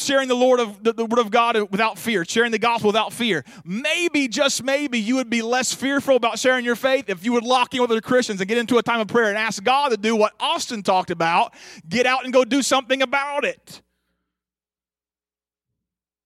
sharing 0.00 0.28
the 0.28 0.34
Lord 0.34 0.60
of 0.60 0.82
the, 0.82 0.92
the, 0.92 1.04
word 1.04 1.18
of 1.18 1.30
God 1.30 1.56
without 1.70 1.98
fear, 1.98 2.24
sharing 2.24 2.52
the 2.52 2.58
gospel 2.58 2.88
without 2.88 3.12
fear. 3.12 3.44
Maybe, 3.64 4.28
just 4.28 4.62
maybe, 4.62 4.98
you 4.98 5.16
would 5.16 5.30
be 5.30 5.42
less 5.42 5.72
fearful 5.72 6.16
about 6.16 6.38
sharing 6.38 6.64
your 6.64 6.76
faith 6.76 7.06
if 7.08 7.24
you 7.24 7.32
would 7.32 7.44
lock 7.44 7.74
in 7.74 7.80
with 7.80 7.90
other 7.90 8.00
Christians 8.00 8.40
and 8.40 8.48
get 8.48 8.58
into 8.58 8.78
a 8.78 8.82
time 8.82 9.00
of 9.00 9.08
prayer 9.08 9.28
and 9.28 9.38
ask 9.38 9.62
God 9.62 9.90
to 9.90 9.96
do 9.96 10.16
what 10.16 10.32
Austin 10.40 10.82
talked 10.82 11.10
about. 11.10 11.54
Get 11.88 12.06
out 12.06 12.24
and 12.24 12.32
go 12.32 12.44
do 12.44 12.62
something 12.62 13.02
about 13.02 13.44
it. 13.44 13.82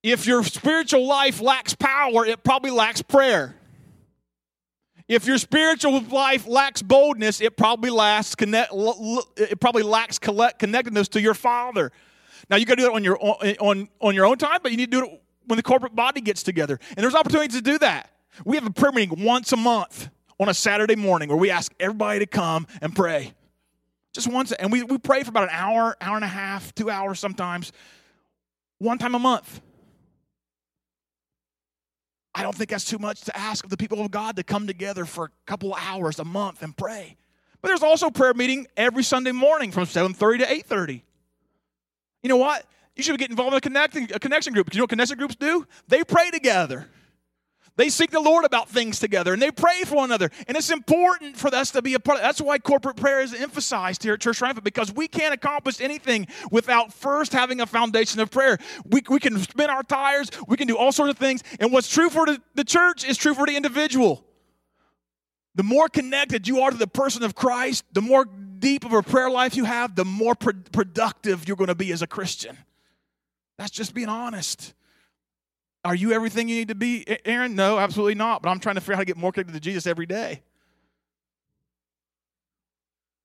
If 0.03 0.27
your 0.27 0.45
spiritual 0.45 1.07
life 1.07 1.41
lacks 1.41 1.75
power, 1.75 2.27
it 2.27 2.45
probably 2.45 2.71
lacks 2.71 3.01
prayer. 3.01 3.57
If 5.09 5.27
your 5.27 5.39
spiritual 5.39 6.01
life 6.01 6.47
lacks 6.47 6.81
boldness, 6.81 7.41
it 7.41 7.57
probably 7.57 7.91
lacks 7.91 8.35
connect, 8.35 8.71
it 8.73 9.61
probably 9.61 9.83
lacks 9.83 10.19
connectedness 10.19 11.09
to 11.09 11.21
your 11.21 11.35
Father. 11.35 11.93
Now 12.51 12.57
you 12.57 12.67
got 12.67 12.77
to 12.77 12.83
do 12.83 12.91
it 12.91 12.95
on 12.95 13.05
your 13.05 13.19
eh, 13.43 13.55
on 13.61 13.89
on 14.01 14.15
your 14.15 14.27
own 14.27 14.39
time, 14.39 14.61
but 14.63 14.71
you 14.71 14.77
need 14.77 14.91
to 14.91 15.01
do 15.01 15.05
it 15.05 15.23
when 15.47 15.57
the 15.57 15.63
corporate 15.63 15.95
body 15.95 16.21
gets 16.21 16.43
together. 16.43 16.79
And 16.97 17.05
there's 17.05 17.15
opportunities 17.15 17.57
to 17.57 17.63
do 17.63 17.79
that. 17.79 18.11
We 18.45 18.57
have 18.57 18.67
a 18.67 18.71
prayer 18.71 18.93
meeting 18.93 19.25
once 19.25 19.53
a 19.53 19.57
month 19.57 20.09
on 20.41 20.49
a 20.49 20.55
Saturday 20.55 20.97
morning 20.97 21.29
where 21.29 21.39
we 21.39 21.51
ask 21.51 21.73
everybody 21.79 22.21
to 22.21 22.27
come 22.27 22.67
and 22.81 22.95
pray. 22.95 23.33
Just 24.13 24.31
once, 24.31 24.53
and 24.53 24.71
we, 24.71 24.83
we 24.85 24.99
pray 24.99 25.23
for 25.25 25.31
about 25.31 25.45
an 25.45 25.51
hour, 25.53 25.97
hour 26.01 26.17
and 26.17 26.25
a 26.25 26.29
half, 26.29 26.75
two 26.75 26.89
hours 26.89 27.19
sometimes, 27.19 27.73
one 28.79 28.99
time 28.99 29.15
a 29.15 29.19
month. 29.19 29.61
I 32.35 32.43
don't 32.43 32.55
think 32.55 32.71
that's 32.71 32.85
too 32.85 32.99
much 32.99 33.23
to 33.23 33.37
ask 33.37 33.65
of 33.65 33.71
the 33.71 33.77
people 33.77 34.01
of 34.01 34.11
God 34.11 34.37
to 34.37 34.43
come 34.43 34.67
together 34.67 35.05
for 35.05 35.27
a 35.27 35.31
couple 35.47 35.75
hours 35.75 36.19
a 36.19 36.25
month 36.25 36.63
and 36.63 36.77
pray. 36.77 37.17
But 37.61 37.69
there's 37.69 37.83
also 37.83 38.11
prayer 38.11 38.35
meeting 38.35 38.67
every 38.77 39.05
Sunday 39.05 39.33
morning 39.33 39.71
from 39.71 39.85
7:30 39.85 40.39
to 40.39 40.47
8:30. 40.47 41.03
You 42.25 42.31
know 42.31 42.39
what? 42.39 42.65
You 42.97 43.03
should 43.03 43.19
get 43.19 43.29
involved 43.29 43.53
in 43.53 43.59
a, 43.59 43.61
connecting, 43.61 44.11
a 44.15 44.19
connection 44.19 44.55
group. 44.55 44.67
Because 44.67 44.77
you 44.77 44.81
know 44.81 44.85
what 44.85 44.91
connection 44.91 45.19
groups 45.19 45.37
do? 45.37 45.67
They 45.89 46.03
pray 46.03 46.31
together. 46.31 46.89
They 47.77 47.91
seek 47.91 48.13
the 48.13 48.21
Lord 48.21 48.45
about 48.45 48.69
things 48.69 49.01
together 49.01 49.33
and 49.33 49.43
they 49.43 49.51
pray 49.51 49.83
for 49.85 49.97
one 49.97 50.05
another. 50.05 50.31
And 50.47 50.57
it's 50.57 50.71
important 50.71 51.37
for 51.37 51.53
us 51.55 51.73
to 51.73 51.83
be 51.83 51.95
a 51.95 52.01
part 52.01 52.19
of 52.19 52.23
That's 52.23 52.41
why 52.41 52.59
corporate 52.61 52.97
prayer 52.97 53.21
is 53.21 53.35
emphasized 53.35 54.05
here 54.05 54.15
at 54.15 54.21
Church 54.21 54.39
Triumphant 54.39 54.65
because 54.65 54.93
we 54.93 55.09
can't 55.09 55.35
accomplish 55.35 55.81
anything 55.81 56.29
without 56.53 56.93
first 56.95 57.33
having 57.33 57.61
a 57.61 57.67
foundation 57.67 58.21
of 58.21 58.31
prayer. 58.31 58.59
We, 58.87 59.03
we 59.09 59.19
can 59.19 59.37
spin 59.41 59.69
our 59.71 59.83
tires, 59.83 60.31
we 60.47 60.57
can 60.57 60.69
do 60.69 60.79
all 60.79 60.93
sorts 60.93 61.11
of 61.11 61.19
things. 61.19 61.43
And 61.59 61.73
what's 61.73 61.89
true 61.89 62.09
for 62.09 62.27
the, 62.27 62.41
the 62.55 62.65
church 62.65 63.05
is 63.05 63.19
true 63.19 63.35
for 63.35 63.45
the 63.45 63.57
individual. 63.57 64.25
The 65.57 65.65
more 65.65 65.89
connected 65.89 66.49
you 66.49 66.61
are 66.61 66.71
to 66.71 66.77
the 66.77 66.87
person 66.87 67.25
of 67.25 67.35
Christ, 67.35 67.85
the 67.93 68.01
more 68.01 68.27
deep 68.65 68.87
of 68.87 68.95
a 68.95 69.03
prayer 69.03 69.29
life 69.29 69.57
you 69.57 69.65
have, 69.65 69.95
the 69.95 70.07
more 70.07 70.35
pro- 70.35 70.55
productive 70.73 71.47
you're 71.47 71.57
going 71.57 71.69
to 71.69 71.75
be 71.75 71.93
as 71.93 72.01
a 72.01 72.07
Christian. 72.07 72.57
That's 73.59 73.71
just 73.71 73.95
being 73.95 74.09
honest. 74.09 74.73
Are 75.85 75.95
you 75.95 76.13
everything 76.13 76.49
you 76.49 76.57
need 76.57 76.69
to 76.69 76.75
be, 76.75 77.05
Aaron? 77.27 77.55
No, 77.55 77.79
absolutely 77.79 78.15
not. 78.15 78.41
But 78.41 78.49
I'm 78.49 78.59
trying 78.59 78.77
to 78.77 78.81
figure 78.81 78.95
out 78.95 78.97
how 78.97 79.03
to 79.03 79.07
get 79.07 79.19
more 79.19 79.33
connected 79.33 79.53
to 79.53 79.61
Jesus 79.61 79.87
every 79.87 80.07
day. 80.07 80.41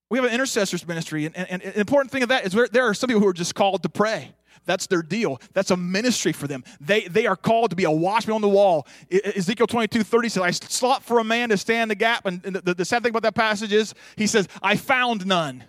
We 0.10 0.18
have 0.18 0.26
an 0.26 0.34
intercessors 0.34 0.86
ministry, 0.86 1.26
and, 1.26 1.38
and, 1.38 1.48
and 1.50 1.64
an 1.64 1.80
important 1.80 2.12
thing 2.12 2.24
of 2.24 2.30
that 2.30 2.46
is 2.46 2.58
there 2.72 2.84
are 2.90 2.94
some 2.94 3.08
people 3.08 3.22
who 3.22 3.28
are 3.28 3.34
just 3.34 3.56
called 3.56 3.82
to 3.84 3.90
pray. 3.90 4.34
That's 4.66 4.88
their 4.88 5.02
deal. 5.02 5.42
That's 5.54 5.72
a 5.72 5.78
ministry 5.78 6.32
for 6.32 6.48
them. 6.48 6.64
They, 6.80 7.02
they 7.02 7.26
are 7.26 7.36
called 7.36 7.72
to 7.72 7.76
be 7.76 7.84
a 7.84 7.92
watchman 7.92 8.36
on 8.36 8.42
the 8.42 8.50
wall. 8.50 8.88
Ezekiel 9.12 9.68
22 9.68 10.04
30 10.04 10.30
says, 10.30 10.44
I 10.44 10.52
sought 10.52 11.04
for 11.04 11.20
a 11.20 11.24
man 11.24 11.50
to 11.50 11.58
stand 11.58 11.92
the 11.92 11.96
gap. 11.96 12.26
And 12.26 12.42
the, 12.42 12.74
the 12.74 12.86
sad 12.86 13.04
thing 13.04 13.12
about 13.12 13.24
that 13.24 13.36
passage 13.36 13.74
is, 13.74 13.94
he 14.16 14.28
says, 14.28 14.48
I 14.62 14.76
found 14.76 15.26
none. 15.26 15.64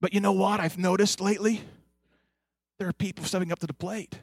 But 0.00 0.14
you 0.14 0.20
know 0.20 0.32
what 0.32 0.60
I've 0.60 0.78
noticed 0.78 1.20
lately? 1.20 1.60
There 2.78 2.88
are 2.88 2.92
people 2.92 3.24
stepping 3.24 3.52
up 3.52 3.58
to 3.58 3.66
the 3.66 3.74
plate 3.74 4.18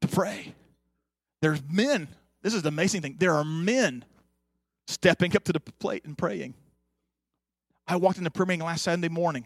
to 0.00 0.08
pray. 0.08 0.54
There's 1.42 1.60
men. 1.70 2.08
This 2.42 2.54
is 2.54 2.62
the 2.62 2.68
amazing 2.68 3.02
thing. 3.02 3.16
There 3.18 3.34
are 3.34 3.44
men 3.44 4.04
stepping 4.86 5.36
up 5.36 5.44
to 5.44 5.52
the 5.52 5.60
plate 5.60 6.04
and 6.04 6.16
praying. 6.16 6.54
I 7.86 7.96
walked 7.96 8.18
into 8.18 8.30
prayer 8.30 8.46
meeting 8.46 8.64
last 8.64 8.82
Sunday 8.82 9.08
morning 9.08 9.44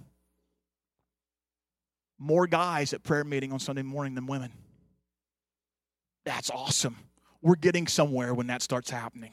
more 2.18 2.46
guys 2.46 2.92
at 2.92 3.02
prayer 3.02 3.24
meeting 3.24 3.52
on 3.52 3.58
Sunday 3.58 3.82
morning 3.82 4.14
than 4.14 4.26
women. 4.26 4.52
That's 6.24 6.50
awesome. 6.50 6.96
We're 7.42 7.56
getting 7.56 7.86
somewhere 7.86 8.34
when 8.34 8.48
that 8.48 8.62
starts 8.62 8.90
happening. 8.90 9.32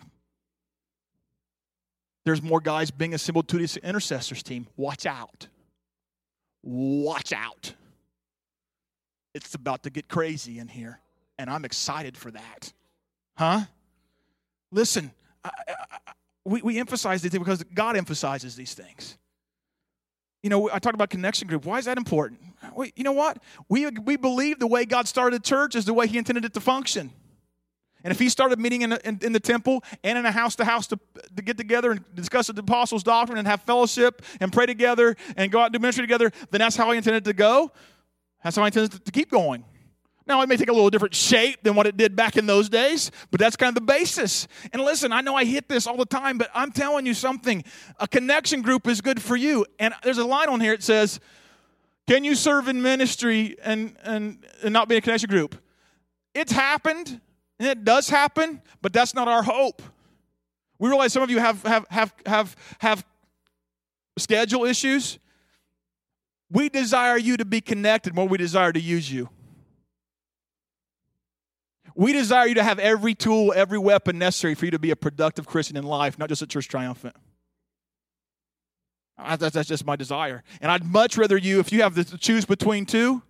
There's 2.25 2.41
more 2.41 2.61
guys 2.61 2.91
being 2.91 3.13
assembled 3.13 3.47
to 3.49 3.57
this 3.57 3.77
intercessors 3.77 4.43
team. 4.43 4.67
Watch 4.77 5.05
out. 5.05 5.47
Watch 6.61 7.33
out. 7.33 7.73
It's 9.33 9.55
about 9.55 9.83
to 9.83 9.89
get 9.89 10.07
crazy 10.07 10.59
in 10.59 10.67
here, 10.67 10.99
and 11.39 11.49
I'm 11.49 11.65
excited 11.65 12.15
for 12.15 12.31
that. 12.31 12.71
Huh? 13.35 13.61
Listen, 14.71 15.11
I, 15.43 15.49
I, 15.67 15.97
we, 16.45 16.61
we 16.61 16.79
emphasize 16.79 17.21
these 17.21 17.31
things 17.31 17.43
because 17.43 17.63
God 17.63 17.97
emphasizes 17.97 18.55
these 18.55 18.73
things 18.73 19.17
you 20.43 20.50
know, 20.50 20.69
I 20.69 20.79
talked 20.79 20.93
about 20.93 21.09
connection 21.09 21.47
group. 21.47 21.65
Why 21.65 21.79
is 21.79 21.85
that 21.85 21.97
important? 21.97 22.41
Well, 22.75 22.89
you 22.95 23.03
know 23.03 23.13
what? 23.13 23.41
We, 23.69 23.88
we 23.88 24.17
believe 24.17 24.59
the 24.59 24.67
way 24.67 24.85
God 24.85 25.07
started 25.07 25.41
the 25.41 25.43
church 25.43 25.73
is 25.73 25.85
the 25.85 25.93
way 25.93 26.05
He 26.05 26.17
intended 26.17 26.43
it 26.43 26.53
to 26.53 26.59
function. 26.59 27.12
And 28.03 28.12
if 28.12 28.19
He 28.19 28.27
started 28.27 28.59
meeting 28.59 28.81
in, 28.81 28.91
in, 28.91 29.19
in 29.21 29.31
the 29.31 29.39
temple 29.39 29.83
and 30.03 30.17
in 30.17 30.25
a 30.25 30.31
house 30.31 30.55
to 30.57 30.65
house 30.65 30.85
to, 30.88 31.00
to 31.35 31.41
get 31.41 31.57
together 31.57 31.91
and 31.91 32.15
discuss 32.15 32.47
the 32.47 32.59
apostles' 32.59 33.03
doctrine 33.03 33.38
and 33.39 33.47
have 33.47 33.62
fellowship 33.62 34.21
and 34.41 34.51
pray 34.51 34.65
together 34.65 35.15
and 35.38 35.50
go 35.50 35.62
out 35.62 35.67
and 35.67 35.73
do 35.73 35.79
ministry 35.79 36.03
together, 36.03 36.29
then 36.51 36.59
that's 36.59 36.75
how 36.75 36.91
He 36.91 36.97
intended 36.97 37.23
to 37.23 37.33
go. 37.33 37.71
That's 38.43 38.57
how 38.57 38.63
He 38.63 38.67
intended 38.67 39.05
to 39.05 39.12
keep 39.12 39.31
going. 39.31 39.63
Now, 40.25 40.41
it 40.41 40.47
may 40.47 40.55
take 40.55 40.69
a 40.69 40.73
little 40.73 40.89
different 40.89 41.13
shape 41.13 41.63
than 41.63 41.75
what 41.75 41.85
it 41.85 41.97
did 41.97 42.15
back 42.15 42.37
in 42.37 42.45
those 42.45 42.69
days, 42.69 43.11
but 43.29 43.39
that's 43.39 43.57
kind 43.57 43.69
of 43.69 43.75
the 43.75 43.81
basis. 43.81 44.47
And 44.71 44.81
listen, 44.81 45.11
I 45.11 45.21
know 45.21 45.35
I 45.35 45.43
hit 45.43 45.67
this 45.67 45.85
all 45.85 45.97
the 45.97 46.05
time, 46.05 46.37
but 46.37 46.49
I'm 46.53 46.71
telling 46.71 47.05
you 47.05 47.13
something. 47.13 47.63
A 47.99 48.07
connection 48.07 48.61
group 48.61 48.87
is 48.87 49.01
good 49.01 49.21
for 49.21 49.35
you. 49.35 49.65
And 49.79 49.93
there's 50.03 50.17
a 50.17 50.25
line 50.25 50.47
on 50.47 50.61
here 50.61 50.73
it 50.73 50.83
says, 50.83 51.19
Can 52.07 52.23
you 52.23 52.35
serve 52.35 52.69
in 52.69 52.81
ministry 52.81 53.57
and, 53.63 53.97
and, 54.03 54.45
and 54.63 54.71
not 54.71 54.87
be 54.87 54.95
in 54.95 54.99
a 54.99 55.01
connection 55.01 55.29
group? 55.29 55.55
It's 56.33 56.53
happened, 56.53 57.19
and 57.59 57.67
it 57.67 57.83
does 57.83 58.09
happen, 58.09 58.61
but 58.81 58.93
that's 58.93 59.13
not 59.13 59.27
our 59.27 59.43
hope. 59.43 59.81
We 60.79 60.89
realize 60.89 61.13
some 61.13 61.21
of 61.21 61.29
you 61.29 61.39
have, 61.39 61.61
have, 61.63 61.85
have, 61.89 62.13
have, 62.25 62.55
have 62.79 63.05
schedule 64.17 64.63
issues. 64.63 65.19
We 66.49 66.69
desire 66.69 67.17
you 67.17 67.35
to 67.37 67.45
be 67.45 67.61
connected 67.61 68.15
more 68.15 68.27
we 68.27 68.37
desire 68.37 68.71
to 68.71 68.79
use 68.79 69.11
you. 69.11 69.29
We 71.95 72.13
desire 72.13 72.47
you 72.47 72.55
to 72.55 72.63
have 72.63 72.79
every 72.79 73.13
tool, 73.15 73.53
every 73.55 73.77
weapon 73.77 74.17
necessary 74.17 74.55
for 74.55 74.65
you 74.65 74.71
to 74.71 74.79
be 74.79 74.91
a 74.91 74.95
productive 74.95 75.45
Christian 75.45 75.77
in 75.77 75.83
life, 75.83 76.17
not 76.17 76.29
just 76.29 76.41
a 76.41 76.47
church 76.47 76.67
triumphant. 76.67 77.15
That's 79.17 79.67
just 79.67 79.85
my 79.85 79.95
desire. 79.95 80.43
And 80.59 80.71
I'd 80.71 80.83
much 80.83 81.17
rather 81.17 81.38
you, 81.38 81.59
if 81.59 81.71
you 81.71 81.83
have 81.83 81.95
to 81.95 82.17
choose 82.17 82.45
between 82.45 82.85
two, 82.85 83.21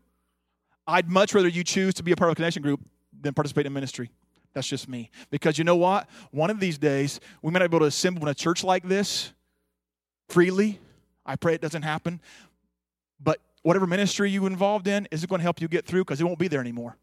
I'd 0.88 1.10
much 1.10 1.34
rather 1.34 1.48
you 1.48 1.64
choose 1.64 1.94
to 1.96 2.04
be 2.04 2.12
a 2.12 2.16
part 2.16 2.30
of 2.30 2.34
a 2.34 2.36
connection 2.36 2.62
group 2.62 2.80
than 3.22 3.34
participate 3.34 3.66
in 3.66 3.74
ministry. 3.74 4.12
That's 4.54 4.68
just 4.68 4.88
me. 4.88 5.10
Because 5.30 5.58
you 5.58 5.64
know 5.64 5.76
what? 5.76 6.08
One 6.32 6.50
of 6.50 6.60
these 6.60 6.78
days, 6.78 7.20
we 7.42 7.52
might 7.52 7.60
not 7.60 7.70
be 7.70 7.76
able 7.76 7.86
to 7.86 7.88
assemble 7.88 8.22
in 8.24 8.28
a 8.28 8.34
church 8.34 8.64
like 8.64 8.88
this 8.88 9.34
freely. 10.30 10.80
I 11.26 11.36
pray 11.36 11.54
it 11.54 11.62
doesn't 11.62 11.84
happen. 11.84 12.22
But 13.22 13.40
whatever 13.62 13.88
ministry 13.88 14.30
you're 14.30 14.48
involved 14.48 14.88
in, 14.88 15.08
is 15.12 15.24
it 15.24 15.30
going 15.30 15.40
to 15.40 15.44
help 15.44 15.60
you 15.60 15.68
get 15.68 15.86
through? 15.86 16.02
Because 16.02 16.22
it 16.22 16.24
won't 16.24 16.40
be 16.40 16.48
there 16.48 16.62
anymore. 16.62 16.98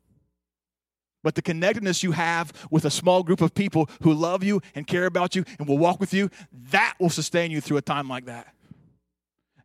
But 1.23 1.35
the 1.35 1.43
connectedness 1.43 2.03
you 2.03 2.13
have 2.13 2.53
with 2.71 2.85
a 2.85 2.91
small 2.91 3.23
group 3.23 3.41
of 3.41 3.55
people 3.55 3.89
who 4.03 4.15
love 4.15 4.43
you 4.43 4.63
and 4.75 4.87
care 4.87 5.07
about 5.07 5.37
you 5.37 5.45
and 5.59 5.69
will 5.69 5.79
walk 5.79 6.01
with 6.01 6.15
you, 6.15 6.31
that 6.71 6.95
will 6.99 7.11
sustain 7.11 7.51
you 7.51 7.61
through 7.61 7.77
a 7.77 7.83
time 7.83 8.09
like 8.09 8.25
that. 8.27 8.55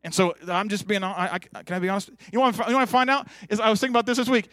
And 0.04 0.14
so 0.14 0.36
I'm 0.48 0.70
just 0.70 0.88
being, 0.88 1.04
I, 1.04 1.34
I, 1.34 1.64
can 1.64 1.76
I 1.76 1.80
be 1.80 1.90
honest? 1.90 2.10
You 2.32 2.40
know, 2.40 2.42
what, 2.42 2.56
you 2.58 2.66
know 2.68 2.78
what 2.78 2.84
I 2.84 2.86
find 2.86 3.10
out? 3.10 3.28
Is 3.50 3.60
I 3.60 3.70
was 3.70 3.80
thinking 3.80 3.94
about 3.94 4.06
this 4.06 4.18
this 4.18 4.30
week. 4.30 4.50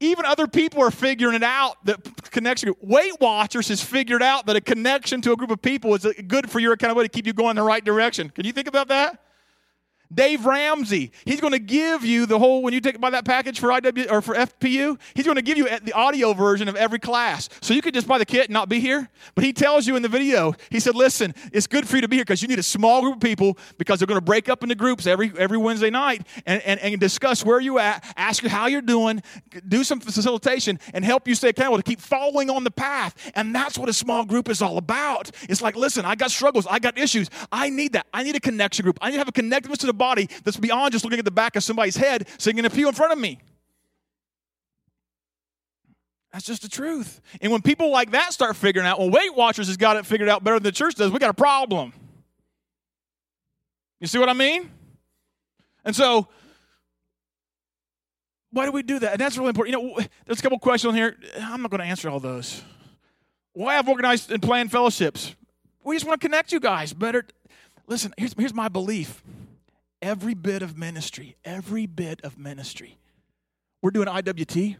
Even 0.00 0.26
other 0.26 0.48
people 0.48 0.82
are 0.82 0.90
figuring 0.90 1.36
it 1.36 1.44
out 1.44 1.76
that 1.84 2.30
connection. 2.30 2.74
Weight 2.80 3.18
Watchers 3.20 3.68
has 3.68 3.82
figured 3.82 4.22
out 4.22 4.46
that 4.46 4.56
a 4.56 4.60
connection 4.60 5.22
to 5.22 5.32
a 5.32 5.36
group 5.36 5.50
of 5.50 5.62
people 5.62 5.94
is 5.94 6.06
good 6.26 6.50
for 6.50 6.58
your 6.58 6.72
accountability 6.72 7.08
to 7.08 7.12
keep 7.12 7.26
you 7.26 7.32
going 7.32 7.50
in 7.50 7.56
the 7.56 7.62
right 7.62 7.84
direction. 7.84 8.28
Can 8.28 8.44
you 8.44 8.52
think 8.52 8.66
about 8.66 8.88
that? 8.88 9.22
Dave 10.12 10.44
Ramsey, 10.44 11.12
he's 11.24 11.40
going 11.40 11.52
to 11.52 11.58
give 11.58 12.04
you 12.04 12.26
the 12.26 12.38
whole, 12.38 12.62
when 12.62 12.74
you 12.74 12.80
take 12.80 13.00
buy 13.00 13.10
that 13.10 13.24
package 13.24 13.58
for 13.58 13.68
IW 13.68 14.10
or 14.10 14.20
for 14.20 14.34
FPU, 14.34 14.98
he's 15.14 15.24
going 15.24 15.36
to 15.36 15.42
give 15.42 15.56
you 15.56 15.68
the 15.80 15.92
audio 15.92 16.32
version 16.32 16.68
of 16.68 16.76
every 16.76 16.98
class. 16.98 17.48
So 17.60 17.74
you 17.74 17.82
could 17.82 17.94
just 17.94 18.06
buy 18.06 18.18
the 18.18 18.26
kit 18.26 18.44
and 18.44 18.52
not 18.52 18.68
be 18.68 18.80
here. 18.80 19.08
But 19.34 19.44
he 19.44 19.52
tells 19.52 19.86
you 19.86 19.96
in 19.96 20.02
the 20.02 20.08
video, 20.08 20.54
he 20.70 20.80
said, 20.80 20.94
listen, 20.94 21.34
it's 21.52 21.66
good 21.66 21.88
for 21.88 21.96
you 21.96 22.02
to 22.02 22.08
be 22.08 22.16
here 22.16 22.24
because 22.24 22.42
you 22.42 22.48
need 22.48 22.58
a 22.58 22.62
small 22.62 23.00
group 23.00 23.16
of 23.16 23.20
people 23.20 23.56
because 23.78 23.98
they're 23.98 24.06
going 24.06 24.20
to 24.20 24.24
break 24.24 24.48
up 24.48 24.62
into 24.62 24.74
groups 24.74 25.06
every, 25.06 25.32
every 25.38 25.58
Wednesday 25.58 25.90
night 25.90 26.26
and, 26.46 26.62
and, 26.62 26.80
and 26.80 27.00
discuss 27.00 27.44
where 27.44 27.60
you 27.60 27.78
at, 27.78 28.04
ask 28.16 28.42
you 28.42 28.48
how 28.48 28.66
you're 28.66 28.82
doing, 28.82 29.22
do 29.68 29.84
some 29.84 30.00
facilitation, 30.00 30.78
and 30.92 31.04
help 31.04 31.26
you 31.26 31.34
stay 31.34 31.48
accountable 31.48 31.78
to 31.78 31.82
keep 31.82 32.00
following 32.00 32.50
on 32.50 32.64
the 32.64 32.70
path. 32.70 33.32
And 33.34 33.54
that's 33.54 33.78
what 33.78 33.88
a 33.88 33.92
small 33.92 34.24
group 34.24 34.48
is 34.48 34.60
all 34.60 34.78
about. 34.78 35.30
It's 35.48 35.62
like, 35.62 35.76
listen, 35.76 36.04
I 36.04 36.14
got 36.14 36.30
struggles, 36.30 36.66
I 36.68 36.78
got 36.78 36.98
issues. 36.98 37.30
I 37.50 37.70
need 37.70 37.92
that. 37.92 38.06
I 38.12 38.22
need 38.22 38.36
a 38.36 38.40
connection 38.40 38.82
group. 38.82 38.98
I 39.00 39.06
need 39.06 39.14
to 39.14 39.18
have 39.18 39.28
a 39.28 39.32
connectedness 39.32 39.78
to 39.78 39.86
the 39.86 39.92
body 40.02 40.28
that's 40.42 40.56
beyond 40.56 40.90
just 40.90 41.04
looking 41.04 41.20
at 41.20 41.24
the 41.24 41.30
back 41.30 41.54
of 41.54 41.62
somebody's 41.62 41.96
head 41.96 42.26
sitting 42.36 42.58
in 42.58 42.64
a 42.64 42.70
pew 42.70 42.88
in 42.88 42.94
front 42.94 43.12
of 43.12 43.18
me. 43.18 43.38
That's 46.32 46.44
just 46.44 46.62
the 46.62 46.68
truth. 46.68 47.20
And 47.40 47.52
when 47.52 47.62
people 47.62 47.92
like 47.92 48.10
that 48.10 48.32
start 48.32 48.56
figuring 48.56 48.88
out, 48.88 48.98
well, 48.98 49.10
Weight 49.10 49.32
Watchers 49.36 49.68
has 49.68 49.76
got 49.76 49.96
it 49.96 50.04
figured 50.04 50.28
out 50.28 50.42
better 50.42 50.56
than 50.56 50.64
the 50.64 50.72
church 50.72 50.96
does, 50.96 51.12
we 51.12 51.20
got 51.20 51.30
a 51.30 51.34
problem. 51.34 51.92
You 54.00 54.08
see 54.08 54.18
what 54.18 54.28
I 54.28 54.32
mean? 54.32 54.68
And 55.84 55.94
so, 55.94 56.26
why 58.50 58.64
do 58.66 58.72
we 58.72 58.82
do 58.82 58.98
that? 58.98 59.12
And 59.12 59.20
that's 59.20 59.36
really 59.36 59.50
important. 59.50 59.76
You 59.76 59.82
know, 59.82 60.06
there's 60.26 60.40
a 60.40 60.42
couple 60.42 60.58
questions 60.58 60.94
here. 60.94 61.16
I'm 61.38 61.62
not 61.62 61.70
going 61.70 61.80
to 61.80 61.86
answer 61.86 62.08
all 62.08 62.18
those. 62.18 62.60
Why 63.52 63.74
have 63.74 63.88
organized 63.88 64.32
and 64.32 64.42
planned 64.42 64.72
fellowships? 64.72 65.36
We 65.84 65.94
just 65.94 66.06
want 66.06 66.20
to 66.20 66.26
connect 66.26 66.50
you 66.50 66.58
guys 66.58 66.92
better. 66.92 67.24
Listen, 67.86 68.12
here's, 68.16 68.34
here's 68.36 68.54
my 68.54 68.68
belief 68.68 69.22
every 70.02 70.34
bit 70.34 70.62
of 70.62 70.76
ministry, 70.76 71.36
every 71.44 71.86
bit 71.86 72.20
of 72.22 72.36
ministry. 72.36 72.98
We're 73.80 73.92
doing 73.92 74.08
IWT. 74.08 74.76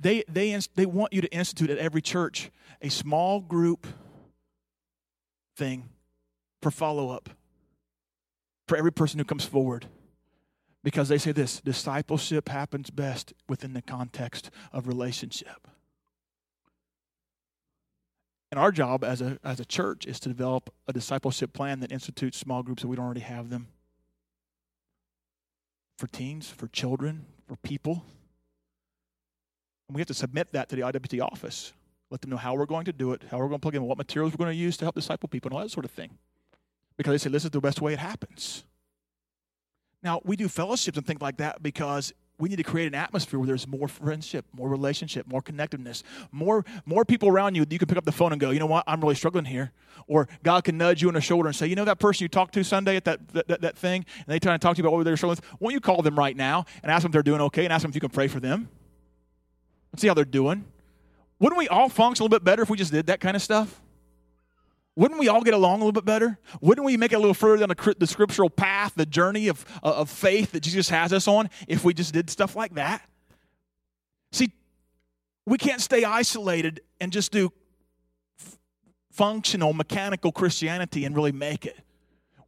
They, 0.00 0.24
they, 0.28 0.58
they 0.74 0.86
want 0.86 1.12
you 1.12 1.20
to 1.20 1.28
institute 1.28 1.70
at 1.70 1.78
every 1.78 2.00
church 2.00 2.50
a 2.80 2.88
small 2.88 3.40
group 3.40 3.86
thing 5.56 5.90
for 6.62 6.70
follow 6.70 7.10
up 7.10 7.28
for 8.68 8.76
every 8.76 8.92
person 8.92 9.18
who 9.18 9.24
comes 9.24 9.44
forward. 9.44 9.86
Because 10.84 11.08
they 11.08 11.18
say 11.18 11.32
this 11.32 11.60
discipleship 11.60 12.48
happens 12.48 12.90
best 12.90 13.32
within 13.48 13.72
the 13.72 13.82
context 13.82 14.50
of 14.72 14.86
relationship. 14.86 15.66
And 18.50 18.58
our 18.58 18.72
job 18.72 19.04
as 19.04 19.20
a, 19.20 19.38
as 19.44 19.60
a 19.60 19.64
church 19.64 20.06
is 20.06 20.18
to 20.20 20.28
develop 20.28 20.72
a 20.86 20.92
discipleship 20.92 21.52
plan 21.52 21.80
that 21.80 21.92
institutes 21.92 22.38
small 22.38 22.62
groups 22.62 22.82
that 22.82 22.88
we 22.88 22.96
don't 22.96 23.04
already 23.04 23.20
have 23.20 23.50
them. 23.50 23.68
for 25.98 26.06
teens, 26.06 26.48
for 26.48 26.68
children, 26.68 27.26
for 27.46 27.56
people. 27.56 28.04
And 29.88 29.96
we 29.96 30.00
have 30.00 30.06
to 30.06 30.14
submit 30.14 30.52
that 30.52 30.68
to 30.68 30.76
the 30.76 30.82
IWT 30.82 31.20
office. 31.20 31.72
Let 32.10 32.20
them 32.20 32.30
know 32.30 32.36
how 32.36 32.54
we're 32.54 32.66
going 32.66 32.84
to 32.84 32.92
do 32.92 33.12
it, 33.12 33.22
how 33.30 33.38
we're 33.38 33.48
going 33.48 33.58
to 33.58 33.62
plug 33.62 33.74
in, 33.74 33.82
what 33.82 33.98
materials 33.98 34.32
we're 34.32 34.44
going 34.44 34.56
to 34.56 34.56
use 34.56 34.76
to 34.78 34.84
help 34.84 34.94
disciple 34.94 35.28
people, 35.28 35.48
and 35.48 35.56
all 35.56 35.62
that 35.62 35.70
sort 35.70 35.84
of 35.84 35.90
thing. 35.90 36.16
Because 36.96 37.12
they 37.12 37.18
say 37.18 37.30
this 37.30 37.44
is 37.44 37.50
the 37.50 37.60
best 37.60 37.80
way 37.80 37.92
it 37.92 37.98
happens. 37.98 38.64
Now, 40.02 40.20
we 40.24 40.36
do 40.36 40.48
fellowships 40.48 40.96
and 40.96 41.06
things 41.06 41.20
like 41.20 41.38
that 41.38 41.62
because 41.62 42.12
we 42.38 42.48
need 42.48 42.56
to 42.56 42.62
create 42.62 42.86
an 42.86 42.94
atmosphere 42.94 43.38
where 43.38 43.46
there's 43.46 43.66
more 43.66 43.88
friendship, 43.88 44.44
more 44.52 44.68
relationship, 44.68 45.26
more 45.26 45.42
connectiveness, 45.42 46.02
more 46.30 46.64
more 46.86 47.04
people 47.04 47.28
around 47.28 47.54
you. 47.54 47.66
You 47.68 47.78
can 47.78 47.88
pick 47.88 47.98
up 47.98 48.04
the 48.04 48.12
phone 48.12 48.32
and 48.32 48.40
go, 48.40 48.50
you 48.50 48.58
know 48.58 48.66
what, 48.66 48.84
I'm 48.86 49.00
really 49.00 49.14
struggling 49.14 49.44
here. 49.44 49.72
Or 50.06 50.28
God 50.42 50.64
can 50.64 50.78
nudge 50.78 51.02
you 51.02 51.08
on 51.08 51.14
the 51.14 51.20
shoulder 51.20 51.48
and 51.48 51.56
say, 51.56 51.66
you 51.66 51.74
know 51.74 51.84
that 51.84 51.98
person 51.98 52.24
you 52.24 52.28
talked 52.28 52.54
to 52.54 52.64
Sunday 52.64 52.96
at 52.96 53.04
that 53.04 53.28
that, 53.28 53.60
that 53.60 53.76
thing, 53.76 54.04
and 54.16 54.26
they 54.26 54.38
try 54.38 54.52
to 54.52 54.58
talk 54.58 54.76
to 54.76 54.82
you 54.82 54.88
about 54.88 54.96
what 54.96 55.04
they're 55.04 55.16
struggling 55.16 55.38
with. 55.42 55.60
Won't 55.60 55.74
you 55.74 55.80
call 55.80 56.02
them 56.02 56.18
right 56.18 56.36
now 56.36 56.64
and 56.82 56.92
ask 56.92 57.02
them 57.02 57.10
if 57.10 57.12
they're 57.12 57.22
doing 57.22 57.40
okay, 57.42 57.64
and 57.64 57.72
ask 57.72 57.82
them 57.82 57.90
if 57.90 57.94
you 57.94 58.00
can 58.00 58.10
pray 58.10 58.28
for 58.28 58.40
them? 58.40 58.68
Let's 59.92 60.02
see 60.02 60.08
how 60.08 60.14
they're 60.14 60.24
doing. 60.24 60.64
Wouldn't 61.40 61.58
we 61.58 61.68
all 61.68 61.88
function 61.88 62.22
a 62.22 62.24
little 62.24 62.38
bit 62.38 62.44
better 62.44 62.62
if 62.62 62.70
we 62.70 62.76
just 62.76 62.92
did 62.92 63.06
that 63.06 63.20
kind 63.20 63.36
of 63.36 63.42
stuff? 63.42 63.80
Wouldn't 64.98 65.20
we 65.20 65.28
all 65.28 65.42
get 65.42 65.54
along 65.54 65.76
a 65.76 65.84
little 65.84 65.92
bit 65.92 66.04
better? 66.04 66.40
Wouldn't 66.60 66.84
we 66.84 66.96
make 66.96 67.12
it 67.12 67.14
a 67.14 67.18
little 67.20 67.32
further 67.32 67.64
down 67.64 67.68
the, 67.68 67.94
the 68.00 68.06
scriptural 68.08 68.50
path, 68.50 68.94
the 68.96 69.06
journey 69.06 69.46
of, 69.46 69.64
uh, 69.80 69.92
of 69.94 70.10
faith 70.10 70.50
that 70.50 70.60
Jesus 70.60 70.88
has 70.88 71.12
us 71.12 71.28
on, 71.28 71.50
if 71.68 71.84
we 71.84 71.94
just 71.94 72.12
did 72.12 72.28
stuff 72.28 72.56
like 72.56 72.74
that? 72.74 73.08
See, 74.32 74.50
we 75.46 75.56
can't 75.56 75.80
stay 75.80 76.02
isolated 76.02 76.80
and 77.00 77.12
just 77.12 77.30
do 77.30 77.52
f- 78.40 78.58
functional, 79.12 79.72
mechanical 79.72 80.32
Christianity 80.32 81.04
and 81.04 81.14
really 81.14 81.30
make 81.30 81.64
it. 81.64 81.78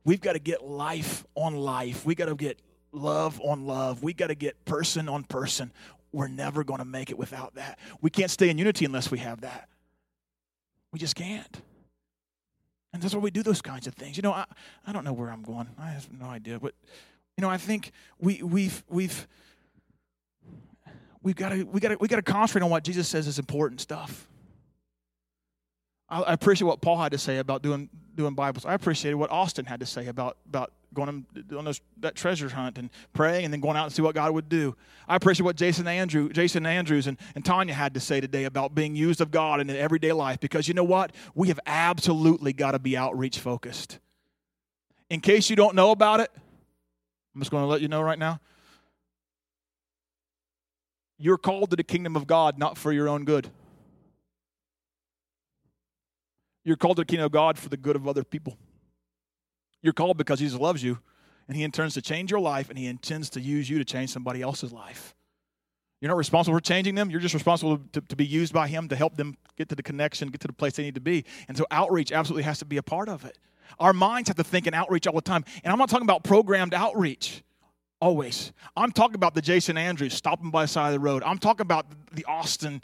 We've 0.04 0.20
got 0.20 0.32
to 0.32 0.40
get 0.40 0.64
life 0.64 1.24
on 1.36 1.54
life. 1.54 2.04
We've 2.04 2.16
got 2.16 2.26
to 2.26 2.34
get 2.34 2.60
love 2.90 3.40
on 3.44 3.64
love. 3.64 4.02
We've 4.02 4.16
got 4.16 4.26
to 4.26 4.34
get 4.34 4.64
person 4.64 5.08
on 5.08 5.22
person. 5.22 5.70
We're 6.10 6.26
never 6.26 6.64
going 6.64 6.80
to 6.80 6.84
make 6.84 7.10
it 7.10 7.16
without 7.16 7.54
that. 7.54 7.78
We 8.00 8.10
can't 8.10 8.28
stay 8.28 8.50
in 8.50 8.58
unity 8.58 8.86
unless 8.86 9.08
we 9.08 9.18
have 9.18 9.42
that. 9.42 9.68
We 10.92 10.98
just 10.98 11.14
can't. 11.14 11.62
And 12.92 13.02
that's 13.02 13.14
why 13.14 13.20
we 13.20 13.30
do 13.30 13.42
those 13.42 13.62
kinds 13.62 13.86
of 13.86 13.94
things. 13.94 14.16
You 14.16 14.22
know, 14.22 14.32
I, 14.32 14.44
I 14.86 14.92
don't 14.92 15.04
know 15.04 15.12
where 15.12 15.30
I'm 15.30 15.42
going. 15.42 15.68
I 15.78 15.90
have 15.90 16.08
no 16.12 16.26
idea. 16.26 16.58
But, 16.58 16.74
you 17.36 17.42
know, 17.42 17.48
I 17.48 17.56
think 17.56 17.92
we, 18.18 18.42
we've, 18.42 18.82
we've, 18.88 19.28
we've 21.22 21.36
got 21.36 21.50
to, 21.50 21.64
we 21.64 21.80
got 21.80 21.88
to, 21.90 21.96
we 22.00 22.08
got 22.08 22.16
to 22.16 22.22
concentrate 22.22 22.64
on 22.64 22.70
what 22.70 22.82
Jesus 22.82 23.08
says 23.08 23.26
is 23.26 23.38
important 23.38 23.80
stuff. 23.80 24.26
I, 26.08 26.22
I 26.22 26.32
appreciate 26.32 26.66
what 26.66 26.80
Paul 26.80 26.98
had 26.98 27.12
to 27.12 27.18
say 27.18 27.38
about 27.38 27.62
doing, 27.62 27.88
doing 28.16 28.34
Bibles. 28.34 28.66
I 28.66 28.74
appreciated 28.74 29.14
what 29.14 29.30
Austin 29.30 29.66
had 29.66 29.80
to 29.80 29.86
say 29.86 30.08
about, 30.08 30.36
about 30.48 30.72
going 30.92 31.08
on 31.08 31.64
those, 31.64 31.80
that 31.98 32.14
treasure 32.14 32.48
hunt 32.48 32.78
and 32.78 32.90
praying 33.12 33.44
and 33.44 33.54
then 33.54 33.60
going 33.60 33.76
out 33.76 33.84
and 33.84 33.92
see 33.92 34.02
what 34.02 34.14
God 34.14 34.32
would 34.32 34.48
do. 34.48 34.74
I 35.08 35.16
appreciate 35.16 35.44
what 35.44 35.56
Jason 35.56 35.86
Andrew, 35.86 36.28
Jason 36.30 36.66
Andrews 36.66 37.06
and, 37.06 37.16
and 37.34 37.44
Tanya 37.44 37.74
had 37.74 37.94
to 37.94 38.00
say 38.00 38.20
today 38.20 38.44
about 38.44 38.74
being 38.74 38.96
used 38.96 39.20
of 39.20 39.30
God 39.30 39.60
in 39.60 39.70
everyday 39.70 40.12
life 40.12 40.40
because 40.40 40.66
you 40.66 40.74
know 40.74 40.84
what? 40.84 41.12
We 41.34 41.48
have 41.48 41.60
absolutely 41.66 42.52
got 42.52 42.72
to 42.72 42.78
be 42.78 42.96
outreach 42.96 43.38
focused. 43.38 43.98
In 45.08 45.20
case 45.20 45.50
you 45.50 45.56
don't 45.56 45.74
know 45.74 45.90
about 45.90 46.20
it, 46.20 46.30
I'm 47.34 47.40
just 47.40 47.50
going 47.50 47.62
to 47.62 47.68
let 47.68 47.80
you 47.80 47.88
know 47.88 48.02
right 48.02 48.18
now. 48.18 48.40
You're 51.18 51.38
called 51.38 51.70
to 51.70 51.76
the 51.76 51.84
kingdom 51.84 52.16
of 52.16 52.26
God 52.26 52.58
not 52.58 52.78
for 52.78 52.92
your 52.92 53.08
own 53.08 53.24
good. 53.24 53.50
You're 56.64 56.76
called 56.76 56.96
to 56.96 57.02
the 57.02 57.06
kingdom 57.06 57.26
of 57.26 57.32
God 57.32 57.58
for 57.58 57.68
the 57.68 57.76
good 57.76 57.96
of 57.96 58.08
other 58.08 58.24
people. 58.24 58.56
You're 59.82 59.92
called 59.92 60.16
because 60.16 60.38
Jesus 60.38 60.58
loves 60.58 60.82
you, 60.82 60.98
and 61.48 61.56
He 61.56 61.62
intends 61.62 61.94
to 61.94 62.02
change 62.02 62.30
your 62.30 62.40
life, 62.40 62.68
and 62.68 62.78
He 62.78 62.86
intends 62.86 63.30
to 63.30 63.40
use 63.40 63.68
you 63.68 63.78
to 63.78 63.84
change 63.84 64.10
somebody 64.10 64.42
else's 64.42 64.72
life. 64.72 65.14
You're 66.00 66.08
not 66.08 66.16
responsible 66.16 66.56
for 66.56 66.62
changing 66.62 66.94
them. 66.94 67.10
You're 67.10 67.20
just 67.20 67.34
responsible 67.34 67.78
to, 67.92 68.00
to 68.00 68.16
be 68.16 68.24
used 68.24 68.52
by 68.52 68.68
Him 68.68 68.88
to 68.88 68.96
help 68.96 69.16
them 69.16 69.36
get 69.56 69.68
to 69.68 69.74
the 69.74 69.82
connection, 69.82 70.28
get 70.28 70.40
to 70.40 70.46
the 70.46 70.52
place 70.52 70.74
they 70.74 70.82
need 70.82 70.94
to 70.94 71.00
be. 71.00 71.24
And 71.48 71.56
so 71.56 71.66
outreach 71.70 72.10
absolutely 72.10 72.44
has 72.44 72.58
to 72.60 72.64
be 72.64 72.78
a 72.78 72.82
part 72.82 73.08
of 73.08 73.24
it. 73.24 73.38
Our 73.78 73.92
minds 73.92 74.28
have 74.28 74.36
to 74.38 74.44
think 74.44 74.66
in 74.66 74.74
outreach 74.74 75.06
all 75.06 75.14
the 75.14 75.20
time. 75.20 75.44
And 75.62 75.72
I'm 75.72 75.78
not 75.78 75.90
talking 75.90 76.06
about 76.06 76.24
programmed 76.24 76.74
outreach 76.74 77.42
always. 78.00 78.52
I'm 78.76 78.92
talking 78.92 79.14
about 79.14 79.34
the 79.34 79.42
Jason 79.42 79.76
Andrews 79.76 80.14
stopping 80.14 80.50
by 80.50 80.64
the 80.64 80.68
side 80.68 80.88
of 80.88 80.92
the 80.94 81.00
road. 81.00 81.22
I'm 81.22 81.38
talking 81.38 81.62
about 81.62 81.86
the 82.12 82.24
Austin. 82.24 82.82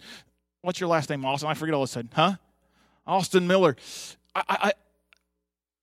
What's 0.61 0.79
your 0.79 0.89
last 0.89 1.11
name, 1.11 1.25
Austin? 1.25 1.49
I 1.49 1.55
forget 1.55 1.75
all 1.75 1.83
of 1.83 1.89
a 1.89 1.93
sudden. 1.93 2.11
Huh? 2.15 2.35
Austin 3.07 3.47
Miller. 3.47 3.77
I, 4.35 4.43
I, 4.49 4.73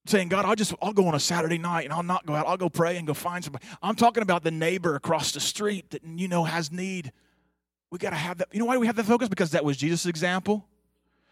saying, 0.06 0.28
God, 0.28 0.46
I'll 0.46 0.56
just 0.56 0.74
I'll 0.82 0.94
go 0.94 1.08
on 1.08 1.16
a 1.16 1.20
Saturday 1.20 1.58
night 1.58 1.86
and 1.86 1.94
I'll 1.94 2.04
not 2.04 2.26
go 2.26 2.36
out. 2.36 2.48
I'll 2.48 2.58
go 2.58 2.70
pray 2.70 2.98
and 2.98 3.08
go 3.08 3.14
find 3.14 3.44
somebody. 3.44 3.66
I'm 3.82 3.96
talking 3.96 4.24
about 4.24 4.44
the 4.44 4.52
neighbor 4.52 4.96
across 4.96 5.32
the 5.32 5.40
street 5.40 5.92
that 5.92 6.04
you 6.04 6.28
know 6.28 6.44
has 6.44 6.72
need. 6.72 7.12
We 7.90 8.00
got 8.00 8.10
to 8.10 8.16
have 8.16 8.40
that. 8.40 8.50
You 8.52 8.60
know 8.60 8.66
why 8.66 8.78
we 8.78 8.88
have 8.88 8.96
that 8.96 9.06
focus? 9.06 9.30
Because 9.30 9.52
that 9.52 9.64
was 9.64 9.78
Jesus' 9.78 10.06
example. 10.06 10.68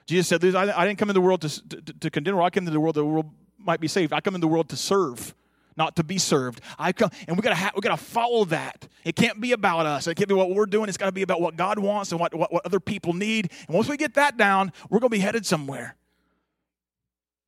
Jesus 0.06 0.28
said, 0.28 0.44
I, 0.56 0.86
didn't 0.86 1.00
come 1.00 1.10
into 1.10 1.20
the 1.20 1.22
world 1.22 1.42
to, 1.42 1.70
to, 1.70 1.94
to 1.94 2.10
condemn, 2.10 2.36
or 2.36 2.42
I 2.42 2.50
came 2.50 2.64
into 2.64 2.72
the 2.72 2.80
world 2.80 2.96
that 2.96 3.02
the 3.02 3.06
world 3.06 3.32
might 3.58 3.80
be 3.80 3.88
saved. 3.88 4.14
I 4.14 4.20
come 4.20 4.36
into 4.36 4.46
the 4.46 4.52
world 4.52 4.70
to 4.70 4.76
serve, 4.76 5.34
not 5.78 5.96
to 5.98 6.04
be 6.04 6.18
served. 6.18 6.62
I 6.78 6.92
come, 6.92 7.12
and 7.28 7.38
we 7.38 7.42
got 7.42 7.50
to 7.50 7.56
ha- 7.56 7.72
we 7.76 7.82
got 7.82 7.98
to 7.98 8.04
follow 8.04 8.46
that. 8.46 8.88
It 9.04 9.16
can't 9.16 9.40
be 9.40 9.52
about 9.54 9.86
us. 9.86 10.08
It 10.08 10.16
can't 10.16 10.28
be 10.28 10.36
what 10.36 10.50
we're 10.54 10.66
doing. 10.66 10.90
It's 10.90 10.98
got 10.98 11.06
to 11.06 11.12
be 11.12 11.22
about 11.22 11.40
what 11.40 11.56
God 11.56 11.80
wants 11.80 12.12
and 12.12 12.20
what, 12.20 12.34
what, 12.34 12.52
what 12.52 12.66
other 12.66 12.80
people 12.80 13.14
need. 13.14 13.52
And 13.68 13.76
once 13.76 13.88
we 13.88 13.98
get 13.98 14.16
that 14.16 14.38
down, 14.38 14.74
we're 14.90 15.00
going 15.00 15.12
to 15.12 15.18
be 15.18 15.22
headed 15.22 15.46
somewhere. 15.46 15.96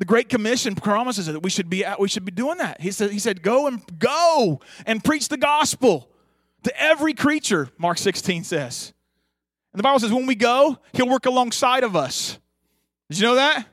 The 0.04 0.08
Great 0.08 0.28
Commission 0.28 0.76
promises 0.76 1.28
that 1.28 1.40
we 1.40 1.50
should 1.50 1.70
be 1.70 1.86
we 1.98 2.10
should 2.10 2.26
be 2.26 2.32
doing 2.34 2.58
that. 2.58 2.82
He 2.82 2.92
said, 2.92 3.12
he 3.12 3.20
said, 3.20 3.42
go 3.42 3.68
and 3.68 3.82
go 4.00 4.60
and 4.86 5.02
preach 5.02 5.30
the 5.30 5.38
gospel 5.38 6.10
to 6.64 6.78
every 6.78 7.14
creature, 7.14 7.70
Mark 7.78 7.98
16 7.98 8.44
says. 8.44 8.92
And 9.72 9.80
the 9.80 9.84
Bible 9.84 10.02
says, 10.02 10.12
when 10.12 10.26
we 10.26 10.36
go, 10.36 10.78
he'll 10.92 11.08
work 11.08 11.26
alongside 11.26 11.86
of 11.86 11.96
us. 11.96 12.38
Did 13.10 13.20
you 13.20 13.28
know 13.28 13.36
that? 13.36 13.66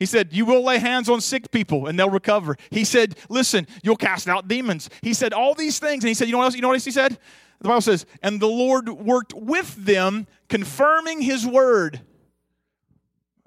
He 0.00 0.06
said, 0.06 0.32
You 0.32 0.44
will 0.44 0.64
lay 0.64 0.78
hands 0.78 1.08
on 1.08 1.20
sick 1.20 1.52
people 1.52 1.86
and 1.86 1.96
they'll 1.96 2.10
recover. 2.10 2.56
He 2.70 2.82
said, 2.82 3.14
Listen, 3.28 3.68
you'll 3.84 3.94
cast 3.94 4.28
out 4.28 4.48
demons. 4.48 4.90
He 5.02 5.14
said 5.14 5.32
all 5.32 5.54
these 5.54 5.78
things. 5.78 6.02
And 6.02 6.08
he 6.08 6.14
said, 6.14 6.26
You 6.26 6.32
know 6.32 6.38
what 6.38 6.46
else? 6.46 6.56
You 6.56 6.62
know 6.62 6.68
what 6.68 6.74
else 6.74 6.84
he 6.84 6.90
said? 6.90 7.16
The 7.60 7.68
Bible 7.68 7.80
says, 7.80 8.06
And 8.24 8.40
the 8.40 8.48
Lord 8.48 8.88
worked 8.88 9.34
with 9.34 9.72
them, 9.76 10.26
confirming 10.48 11.20
his 11.20 11.46
word 11.46 12.00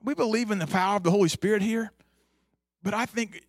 we 0.05 0.13
believe 0.13 0.51
in 0.51 0.59
the 0.59 0.67
power 0.67 0.97
of 0.97 1.03
the 1.03 1.11
Holy 1.11 1.29
Spirit 1.29 1.61
here, 1.61 1.91
but 2.83 2.93
I 2.93 3.05
think, 3.05 3.41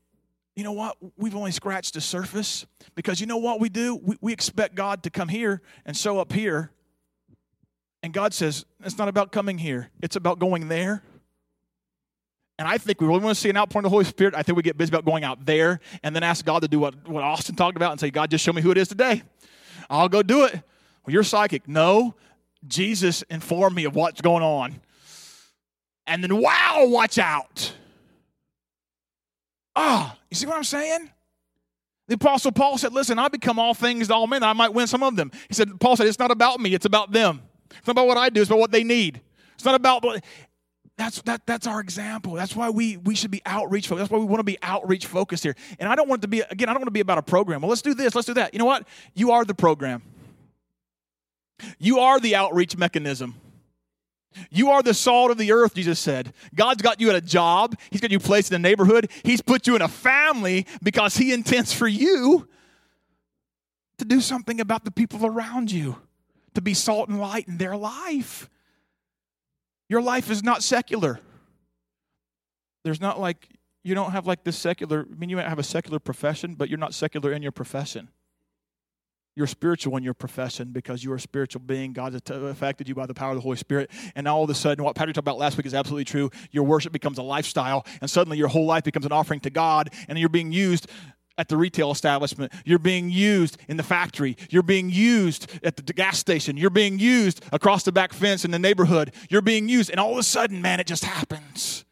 you 0.54 0.64
know 0.64 0.72
what? 0.72 0.96
We've 1.16 1.36
only 1.36 1.52
scratched 1.52 1.94
the 1.94 2.00
surface 2.00 2.66
because 2.94 3.20
you 3.20 3.26
know 3.26 3.36
what 3.36 3.60
we 3.60 3.68
do? 3.68 3.96
We, 3.96 4.16
we 4.20 4.32
expect 4.32 4.74
God 4.74 5.02
to 5.02 5.10
come 5.10 5.28
here 5.28 5.60
and 5.84 5.96
show 5.96 6.18
up 6.18 6.32
here. 6.32 6.70
And 8.02 8.12
God 8.12 8.32
says, 8.32 8.64
it's 8.82 8.96
not 8.96 9.08
about 9.08 9.32
coming 9.32 9.58
here, 9.58 9.90
it's 10.02 10.16
about 10.16 10.38
going 10.38 10.68
there. 10.68 11.02
And 12.58 12.66
I 12.66 12.78
think 12.78 13.02
we 13.02 13.06
really 13.06 13.20
want 13.20 13.36
to 13.36 13.40
see 13.40 13.50
an 13.50 13.58
outpouring 13.58 13.84
of 13.84 13.90
the 13.90 13.94
Holy 13.94 14.06
Spirit. 14.06 14.34
I 14.34 14.42
think 14.42 14.56
we 14.56 14.62
get 14.62 14.78
busy 14.78 14.88
about 14.88 15.04
going 15.04 15.24
out 15.24 15.44
there 15.44 15.78
and 16.02 16.16
then 16.16 16.22
ask 16.22 16.42
God 16.42 16.62
to 16.62 16.68
do 16.68 16.78
what, 16.78 17.06
what 17.06 17.22
Austin 17.22 17.54
talked 17.54 17.76
about 17.76 17.90
and 17.90 18.00
say, 18.00 18.10
God, 18.10 18.30
just 18.30 18.42
show 18.42 18.54
me 18.54 18.62
who 18.62 18.70
it 18.70 18.78
is 18.78 18.88
today. 18.88 19.22
I'll 19.90 20.08
go 20.08 20.22
do 20.22 20.46
it. 20.46 20.54
Well, 20.54 21.12
you're 21.12 21.22
psychic. 21.22 21.68
No, 21.68 22.14
Jesus 22.66 23.20
informed 23.28 23.76
me 23.76 23.84
of 23.84 23.94
what's 23.94 24.22
going 24.22 24.42
on 24.42 24.80
and 26.06 26.22
then 26.22 26.36
wow, 26.36 26.86
watch 26.88 27.18
out. 27.18 27.72
Ah, 29.74 30.14
oh, 30.14 30.18
you 30.30 30.36
see 30.36 30.46
what 30.46 30.56
I'm 30.56 30.64
saying? 30.64 31.10
The 32.08 32.14
Apostle 32.14 32.52
Paul 32.52 32.78
said, 32.78 32.92
Listen, 32.92 33.18
I 33.18 33.28
become 33.28 33.58
all 33.58 33.74
things 33.74 34.08
to 34.08 34.14
all 34.14 34.26
men, 34.26 34.42
I 34.42 34.52
might 34.52 34.72
win 34.72 34.86
some 34.86 35.02
of 35.02 35.16
them. 35.16 35.30
He 35.48 35.54
said, 35.54 35.80
Paul 35.80 35.96
said, 35.96 36.06
It's 36.06 36.18
not 36.18 36.30
about 36.30 36.60
me, 36.60 36.74
it's 36.74 36.86
about 36.86 37.12
them. 37.12 37.42
It's 37.70 37.86
not 37.86 37.92
about 37.92 38.06
what 38.06 38.16
I 38.16 38.30
do, 38.30 38.40
it's 38.40 38.50
about 38.50 38.60
what 38.60 38.70
they 38.70 38.84
need. 38.84 39.20
It's 39.54 39.64
not 39.64 39.74
about 39.74 40.04
that's 40.96 41.20
that 41.22 41.44
that's 41.46 41.66
our 41.66 41.80
example. 41.80 42.34
That's 42.34 42.56
why 42.56 42.70
we 42.70 42.96
we 42.96 43.14
should 43.14 43.30
be 43.30 43.42
outreach 43.44 43.86
focused. 43.86 44.00
That's 44.00 44.10
why 44.10 44.18
we 44.18 44.24
want 44.24 44.40
to 44.40 44.44
be 44.44 44.56
outreach 44.62 45.06
focused 45.06 45.42
here. 45.42 45.54
And 45.78 45.88
I 45.88 45.94
don't 45.94 46.08
want 46.08 46.20
it 46.20 46.22
to 46.22 46.28
be 46.28 46.40
again, 46.40 46.68
I 46.68 46.72
don't 46.72 46.80
want 46.80 46.88
to 46.88 46.92
be 46.92 47.00
about 47.00 47.18
a 47.18 47.22
program. 47.22 47.60
Well, 47.60 47.68
let's 47.68 47.82
do 47.82 47.94
this, 47.94 48.14
let's 48.14 48.26
do 48.26 48.34
that. 48.34 48.54
You 48.54 48.58
know 48.58 48.64
what? 48.64 48.86
You 49.14 49.32
are 49.32 49.44
the 49.44 49.54
program. 49.54 50.02
You 51.78 52.00
are 52.00 52.18
the 52.18 52.36
outreach 52.36 52.76
mechanism. 52.76 53.34
You 54.50 54.70
are 54.70 54.82
the 54.82 54.94
salt 54.94 55.30
of 55.30 55.38
the 55.38 55.52
earth, 55.52 55.74
Jesus 55.74 55.98
said. 55.98 56.32
God's 56.54 56.82
got 56.82 57.00
you 57.00 57.08
at 57.10 57.16
a 57.16 57.20
job, 57.20 57.78
He's 57.90 58.00
got 58.00 58.10
you 58.10 58.18
placed 58.18 58.52
in 58.52 58.56
a 58.56 58.58
neighborhood, 58.58 59.10
He's 59.22 59.40
put 59.40 59.66
you 59.66 59.76
in 59.76 59.82
a 59.82 59.88
family 59.88 60.66
because 60.82 61.16
He 61.16 61.32
intends 61.32 61.72
for 61.72 61.88
you 61.88 62.48
to 63.98 64.04
do 64.04 64.20
something 64.20 64.60
about 64.60 64.84
the 64.84 64.90
people 64.90 65.24
around 65.24 65.70
you, 65.70 65.96
to 66.54 66.60
be 66.60 66.74
salt 66.74 67.08
and 67.08 67.20
light 67.20 67.48
in 67.48 67.58
their 67.58 67.76
life. 67.76 68.48
Your 69.88 70.02
life 70.02 70.30
is 70.30 70.42
not 70.42 70.62
secular. 70.62 71.20
There's 72.84 73.00
not 73.00 73.18
like, 73.18 73.48
you 73.82 73.94
don't 73.94 74.12
have 74.12 74.26
like 74.26 74.44
this 74.44 74.56
secular, 74.56 75.06
I 75.10 75.14
mean, 75.14 75.30
you 75.30 75.36
might 75.36 75.48
have 75.48 75.58
a 75.58 75.64
secular 75.64 75.98
profession, 75.98 76.54
but 76.54 76.68
you're 76.68 76.78
not 76.78 76.94
secular 76.94 77.32
in 77.32 77.42
your 77.42 77.52
profession. 77.52 78.08
You're 79.36 79.46
spiritual 79.46 79.98
in 79.98 80.02
your 80.02 80.14
profession 80.14 80.68
because 80.72 81.04
you're 81.04 81.16
a 81.16 81.20
spiritual 81.20 81.60
being. 81.60 81.92
God 81.92 82.14
has 82.14 82.22
affected 82.26 82.88
you 82.88 82.94
by 82.94 83.04
the 83.04 83.12
power 83.12 83.32
of 83.32 83.36
the 83.36 83.42
Holy 83.42 83.58
Spirit. 83.58 83.90
And 84.14 84.26
all 84.26 84.42
of 84.42 84.48
a 84.48 84.54
sudden, 84.54 84.82
what 84.82 84.96
Patrick 84.96 85.14
talked 85.14 85.24
about 85.24 85.36
last 85.36 85.58
week 85.58 85.66
is 85.66 85.74
absolutely 85.74 86.06
true. 86.06 86.30
Your 86.52 86.64
worship 86.64 86.90
becomes 86.90 87.18
a 87.18 87.22
lifestyle, 87.22 87.84
and 88.00 88.08
suddenly 88.10 88.38
your 88.38 88.48
whole 88.48 88.64
life 88.64 88.84
becomes 88.84 89.04
an 89.04 89.12
offering 89.12 89.40
to 89.40 89.50
God, 89.50 89.90
and 90.08 90.18
you're 90.18 90.30
being 90.30 90.52
used 90.52 90.88
at 91.36 91.48
the 91.48 91.56
retail 91.58 91.90
establishment. 91.90 92.50
You're 92.64 92.78
being 92.78 93.10
used 93.10 93.58
in 93.68 93.76
the 93.76 93.82
factory. 93.82 94.38
You're 94.48 94.62
being 94.62 94.88
used 94.88 95.50
at 95.62 95.76
the 95.76 95.92
gas 95.92 96.18
station. 96.18 96.56
You're 96.56 96.70
being 96.70 96.98
used 96.98 97.44
across 97.52 97.82
the 97.82 97.92
back 97.92 98.14
fence 98.14 98.46
in 98.46 98.52
the 98.52 98.58
neighborhood. 98.58 99.12
You're 99.28 99.42
being 99.42 99.68
used, 99.68 99.90
and 99.90 100.00
all 100.00 100.12
of 100.12 100.18
a 100.18 100.22
sudden, 100.22 100.62
man, 100.62 100.80
it 100.80 100.86
just 100.86 101.04
happens. 101.04 101.84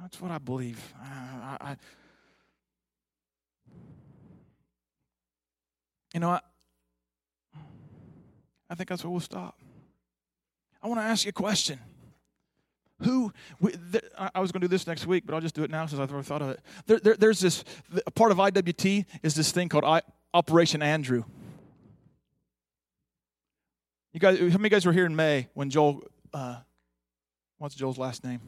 That's 0.00 0.20
what 0.20 0.30
I 0.30 0.38
believe. 0.38 0.94
I, 1.02 1.56
I, 1.60 1.76
you 6.12 6.20
know, 6.20 6.30
I, 6.30 6.40
I 8.70 8.74
think 8.74 8.88
that's 8.88 9.04
where 9.04 9.10
we'll 9.10 9.20
stop. 9.20 9.58
I 10.82 10.88
want 10.88 11.00
to 11.00 11.04
ask 11.04 11.24
you 11.24 11.30
a 11.30 11.32
question. 11.32 11.78
Who, 13.02 13.32
we, 13.60 13.74
I 14.16 14.40
was 14.40 14.52
going 14.52 14.60
to 14.60 14.68
do 14.68 14.70
this 14.70 14.86
next 14.86 15.06
week, 15.06 15.24
but 15.26 15.34
I'll 15.34 15.40
just 15.40 15.54
do 15.54 15.64
it 15.64 15.70
now 15.70 15.86
since 15.86 16.00
I've 16.00 16.10
never 16.10 16.22
thought 16.22 16.42
of 16.42 16.50
it. 16.50 16.60
There, 16.86 16.98
there, 17.00 17.16
there's 17.16 17.40
this, 17.40 17.64
a 18.06 18.10
part 18.10 18.30
of 18.30 18.38
IWT 18.38 19.06
is 19.22 19.34
this 19.34 19.50
thing 19.50 19.68
called 19.68 19.84
I, 19.84 20.02
Operation 20.32 20.82
Andrew. 20.82 21.24
You 24.12 24.20
guys, 24.20 24.38
how 24.38 24.58
many 24.58 24.68
guys 24.68 24.86
were 24.86 24.92
here 24.92 25.06
in 25.06 25.16
May 25.16 25.48
when 25.54 25.70
Joel, 25.70 26.04
uh, 26.32 26.56
what's 27.58 27.74
Joel's 27.74 27.98
last 27.98 28.24
name? 28.24 28.40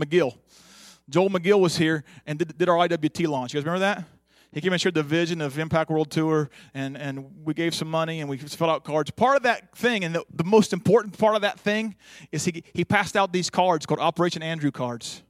McGill. 0.00 0.36
Joel 1.08 1.30
McGill 1.30 1.60
was 1.60 1.76
here 1.76 2.04
and 2.26 2.38
did, 2.38 2.56
did 2.56 2.68
our 2.68 2.76
IWT 2.76 3.26
launch. 3.26 3.54
You 3.54 3.60
guys 3.60 3.64
remember 3.64 3.80
that? 3.80 4.04
He 4.52 4.60
came 4.60 4.72
and 4.72 4.80
shared 4.80 4.94
the 4.94 5.02
vision 5.02 5.40
of 5.40 5.58
Impact 5.58 5.90
World 5.90 6.10
Tour, 6.10 6.48
and, 6.72 6.96
and 6.96 7.44
we 7.44 7.52
gave 7.52 7.74
some 7.74 7.90
money 7.90 8.20
and 8.20 8.30
we 8.30 8.38
filled 8.38 8.70
out 8.70 8.84
cards. 8.84 9.10
Part 9.10 9.36
of 9.36 9.42
that 9.42 9.76
thing, 9.76 10.04
and 10.04 10.14
the, 10.14 10.24
the 10.32 10.44
most 10.44 10.72
important 10.72 11.18
part 11.18 11.34
of 11.34 11.42
that 11.42 11.60
thing, 11.60 11.94
is 12.32 12.44
he, 12.44 12.62
he 12.72 12.84
passed 12.84 13.16
out 13.16 13.32
these 13.32 13.50
cards 13.50 13.84
called 13.84 14.00
Operation 14.00 14.42
Andrew 14.42 14.70
cards. 14.70 15.22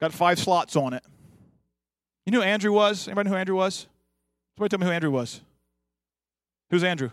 Got 0.00 0.12
five 0.12 0.38
slots 0.38 0.76
on 0.76 0.94
it. 0.94 1.04
You 2.24 2.32
knew 2.32 2.38
who 2.38 2.44
Andrew 2.44 2.72
was? 2.72 3.06
Anybody 3.06 3.28
know 3.28 3.34
who 3.34 3.40
Andrew 3.40 3.56
was? 3.56 3.86
Somebody 4.56 4.70
tell 4.70 4.78
me 4.78 4.86
who 4.86 4.92
Andrew 4.92 5.10
was. 5.10 5.40
Who's 6.70 6.84
Andrew 6.84 7.10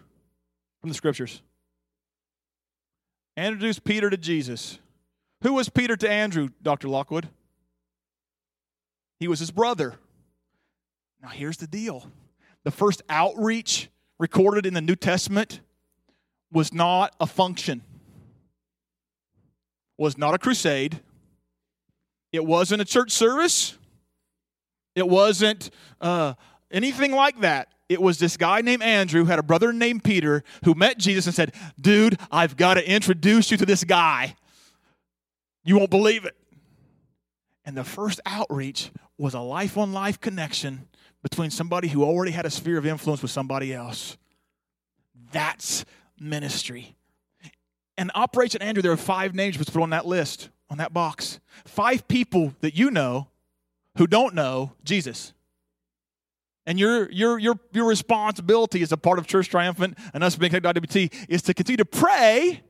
from 0.80 0.90
the 0.90 0.96
scriptures? 0.96 1.42
Introduced 3.36 3.84
Peter 3.84 4.10
to 4.10 4.18
Jesus. 4.18 4.80
Who 5.44 5.54
was 5.54 5.70
Peter 5.70 5.96
to 5.96 6.10
Andrew, 6.10 6.50
Dr. 6.62 6.88
Lockwood? 6.88 7.30
He 9.20 9.28
was 9.28 9.40
his 9.40 9.52
brother. 9.52 9.96
Now, 11.22 11.30
here's 11.30 11.58
the 11.58 11.68
deal 11.68 12.06
the 12.64 12.72
first 12.72 13.02
outreach 13.10 13.90
recorded 14.20 14.66
in 14.66 14.74
the 14.74 14.82
New 14.82 14.96
Testament 14.96 15.62
was 16.52 16.74
not 16.74 17.16
a 17.20 17.28
function, 17.28 17.82
was 19.98 20.18
not 20.18 20.34
a 20.34 20.38
crusade, 20.38 21.02
it 22.32 22.46
wasn't 22.46 22.82
a 22.82 22.86
church 22.86 23.12
service, 23.12 23.78
it 24.96 25.08
wasn't 25.08 25.70
uh, 26.02 26.34
anything 26.72 27.12
like 27.12 27.40
that. 27.42 27.70
It 27.90 28.02
was 28.02 28.20
this 28.20 28.36
guy 28.36 28.60
named 28.62 28.84
Andrew, 28.84 29.24
had 29.24 29.40
a 29.40 29.44
brother 29.44 29.72
named 29.72 30.04
Peter, 30.04 30.44
who 30.66 30.74
met 30.74 30.98
Jesus 30.98 31.26
and 31.26 31.34
said, 31.34 31.54
Dude, 31.80 32.20
I've 32.30 32.58
got 32.58 32.74
to 32.74 32.90
introduce 32.90 33.50
you 33.50 33.56
to 33.58 33.66
this 33.66 33.86
guy. 33.86 34.36
You 35.64 35.78
won't 35.78 35.90
believe 35.90 36.26
it. 36.26 36.36
And 37.64 37.78
the 37.78 37.86
first 37.86 38.20
outreach 38.26 38.92
was 39.18 39.34
a 39.34 39.40
life 39.40 39.78
on 39.78 39.94
life 39.94 40.20
connection 40.20 40.88
between 41.24 41.50
somebody 41.50 41.88
who 41.88 42.04
already 42.04 42.32
had 42.32 42.46
a 42.46 42.50
sphere 42.50 42.78
of 42.78 42.86
influence 42.86 43.22
with 43.22 43.32
somebody 43.32 43.74
else. 43.74 44.18
That's 45.32 45.86
ministry. 46.20 46.96
And 47.98 48.12
Operation 48.14 48.62
Andrew, 48.62 48.82
there 48.82 48.92
are 48.92 48.98
five 48.98 49.34
names 49.34 49.58
put 49.58 49.76
on 49.76 49.90
that 49.90 50.06
list, 50.06 50.50
on 50.70 50.78
that 50.78 50.94
box. 50.94 51.40
Five 51.66 52.08
people 52.08 52.54
that 52.62 52.76
you 52.76 52.92
know 52.92 53.28
who 53.98 54.06
don't 54.06 54.36
know 54.36 54.74
Jesus. 54.84 55.34
And 56.68 56.78
your, 56.78 57.10
your, 57.12 57.40
your, 57.40 57.60
your 57.72 57.88
responsibility 57.88 58.82
as 58.84 58.92
a 58.92 58.98
part 58.98 59.20
of 59.20 59.26
Church 59.26 59.50
Triumphant 59.50 59.98
and 60.14 60.24
us 60.24 60.36
being 60.36 60.52
connected 60.52 60.74
to 60.74 60.82
IWT 60.82 61.26
is 61.30 61.42
to 61.44 61.54
continue 61.54 61.78
to 61.78 61.86
pray 61.86 62.62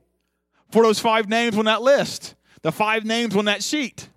for 0.72 0.84
those 0.84 1.00
five 1.00 1.28
names 1.28 1.58
on 1.58 1.66
that 1.66 1.82
list, 1.82 2.36
the 2.62 2.72
five 2.72 3.06
names 3.06 3.36
on 3.36 3.46
that 3.46 3.64
sheet. 3.64 4.10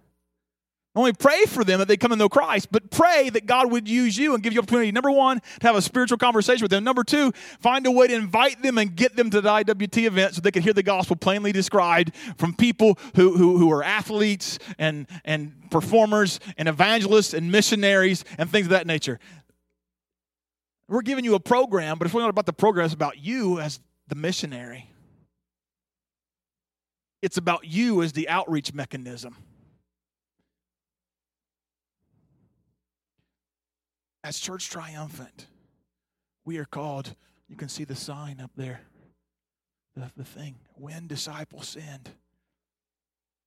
Only 1.01 1.15
pray 1.15 1.47
for 1.47 1.65
them 1.65 1.79
that 1.79 1.89
they 1.89 1.97
come 1.97 2.11
to 2.11 2.17
know 2.17 2.29
Christ, 2.29 2.69
but 2.71 2.91
pray 2.91 3.31
that 3.31 3.47
God 3.47 3.73
would 3.73 3.89
use 3.89 4.19
you 4.19 4.35
and 4.35 4.43
give 4.43 4.53
you 4.53 4.59
opportunity. 4.59 4.93
Number 4.93 5.11
one, 5.11 5.41
to 5.61 5.67
have 5.67 5.75
a 5.75 5.81
spiritual 5.81 6.19
conversation 6.19 6.63
with 6.63 6.71
them. 6.71 6.85
Number 6.85 7.03
two, 7.03 7.33
find 7.59 7.87
a 7.87 7.91
way 7.91 8.09
to 8.09 8.15
invite 8.15 8.63
them 8.63 8.77
and 8.77 8.95
get 8.95 9.17
them 9.17 9.31
to 9.31 9.41
the 9.41 9.49
IWT 9.49 10.07
event 10.07 10.35
so 10.35 10.43
they 10.43 10.51
can 10.51 10.63
hear 10.63 10.75
the 10.75 10.83
gospel 10.83 11.17
plainly 11.17 11.53
described 11.53 12.15
from 12.37 12.53
people 12.53 12.99
who, 13.15 13.35
who, 13.35 13.57
who 13.57 13.73
are 13.73 13.83
athletes 13.83 14.59
and, 14.79 15.07
and 15.25 15.71
performers 15.71 16.39
and 16.59 16.69
evangelists 16.69 17.33
and 17.33 17.51
missionaries 17.51 18.23
and 18.37 18.51
things 18.51 18.67
of 18.67 18.71
that 18.73 18.87
nature. 18.87 19.19
We're 20.87 21.01
giving 21.01 21.25
you 21.25 21.35
a 21.35 21.41
program, 21.41 21.97
but 21.97 22.09
it's 22.09 22.15
not 22.15 22.29
about 22.29 22.45
the 22.45 22.53
program, 22.53 22.85
it's 22.85 22.93
about 22.93 23.17
you 23.17 23.59
as 23.59 23.81
the 24.09 24.17
missionary. 24.17 24.91
It's 27.23 27.39
about 27.39 27.65
you 27.65 28.03
as 28.03 28.13
the 28.13 28.29
outreach 28.29 28.75
mechanism. 28.75 29.35
As 34.23 34.39
Church 34.39 34.69
Triumphant, 34.69 35.47
we 36.45 36.59
are 36.59 36.67
called, 36.67 37.15
you 37.49 37.57
can 37.57 37.69
see 37.69 37.85
the 37.85 37.95
sign 37.95 38.41
up 38.41 38.51
there, 38.55 38.83
the, 39.97 40.11
the 40.17 40.25
thing, 40.25 40.57
when 40.75 41.07
disciples 41.07 41.69
send. 41.69 42.11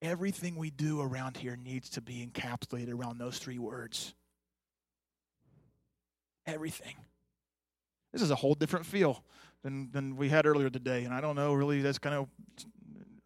Everything 0.02 0.56
we 0.56 0.70
do 0.70 1.00
around 1.00 1.36
here 1.36 1.56
needs 1.56 1.88
to 1.90 2.02
be 2.02 2.26
encapsulated 2.26 2.92
around 2.92 3.18
those 3.18 3.38
three 3.38 3.58
words. 3.58 4.14
Everything. 6.46 6.96
This 8.12 8.20
is 8.20 8.30
a 8.30 8.34
whole 8.34 8.54
different 8.54 8.84
feel 8.84 9.24
than, 9.62 9.90
than 9.92 10.16
we 10.16 10.28
had 10.28 10.44
earlier 10.44 10.70
today. 10.70 11.04
And 11.04 11.14
I 11.14 11.20
don't 11.20 11.36
know, 11.36 11.54
really, 11.54 11.80
that's 11.80 11.98
kind 11.98 12.14
of, 12.16 12.28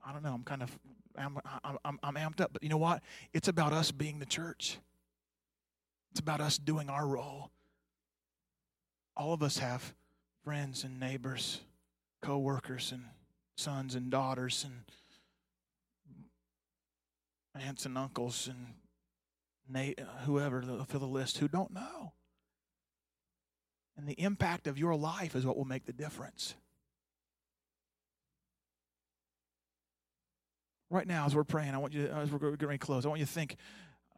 I 0.06 0.12
don't 0.12 0.22
know, 0.22 0.34
I'm 0.34 0.44
kind 0.44 0.62
of, 0.62 0.78
I'm, 1.16 1.38
I'm, 1.84 1.98
I'm 2.02 2.14
amped 2.14 2.40
up. 2.40 2.52
But 2.52 2.62
you 2.62 2.68
know 2.68 2.76
what? 2.76 3.02
It's 3.32 3.48
about 3.48 3.72
us 3.72 3.90
being 3.90 4.18
the 4.18 4.26
church. 4.26 4.78
It's 6.10 6.20
about 6.20 6.40
us 6.40 6.58
doing 6.58 6.88
our 6.88 7.06
role. 7.06 7.50
All 9.16 9.32
of 9.32 9.42
us 9.42 9.58
have 9.58 9.94
friends 10.44 10.84
and 10.84 10.98
neighbors, 10.98 11.60
co-workers 12.22 12.92
and 12.92 13.04
sons 13.56 13.94
and 13.94 14.10
daughters 14.10 14.64
and 14.64 14.84
aunts 17.60 17.86
and 17.86 17.98
uncles 17.98 18.48
and 18.48 18.74
whoever 20.24 20.62
fill 20.88 21.00
the 21.00 21.06
list 21.06 21.38
who 21.38 21.48
don't 21.48 21.72
know. 21.72 22.12
And 23.96 24.06
the 24.06 24.14
impact 24.14 24.68
of 24.68 24.78
your 24.78 24.94
life 24.94 25.34
is 25.34 25.44
what 25.44 25.56
will 25.56 25.64
make 25.64 25.84
the 25.84 25.92
difference. 25.92 26.54
Right 30.88 31.06
now, 31.06 31.26
as 31.26 31.34
we're 31.34 31.42
praying, 31.44 31.74
I 31.74 31.78
want 31.78 31.92
you, 31.92 32.06
to, 32.06 32.14
as 32.14 32.30
we're 32.30 32.38
getting 32.38 32.68
ready 32.68 32.78
to 32.78 32.86
close, 32.86 33.04
I 33.04 33.08
want 33.08 33.18
you 33.18 33.26
to 33.26 33.32
think 33.32 33.56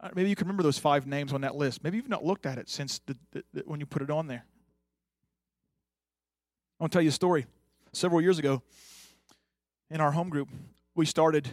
Uh, 0.01 0.09
maybe 0.15 0.29
you 0.29 0.35
can 0.35 0.47
remember 0.47 0.63
those 0.63 0.79
five 0.79 1.05
names 1.05 1.31
on 1.31 1.41
that 1.41 1.55
list. 1.55 1.83
Maybe 1.83 1.97
you've 1.97 2.09
not 2.09 2.25
looked 2.25 2.45
at 2.47 2.57
it 2.57 2.69
since 2.69 2.99
the, 3.05 3.15
the, 3.31 3.43
the, 3.53 3.61
when 3.65 3.79
you 3.79 3.85
put 3.85 4.01
it 4.01 4.09
on 4.09 4.27
there. 4.27 4.43
I 6.79 6.83
want 6.83 6.91
to 6.91 6.95
tell 6.95 7.03
you 7.03 7.09
a 7.09 7.13
story. 7.13 7.45
Several 7.93 8.21
years 8.21 8.39
ago, 8.39 8.63
in 9.91 10.01
our 10.01 10.11
home 10.11 10.29
group, 10.29 10.49
we 10.95 11.05
started 11.05 11.49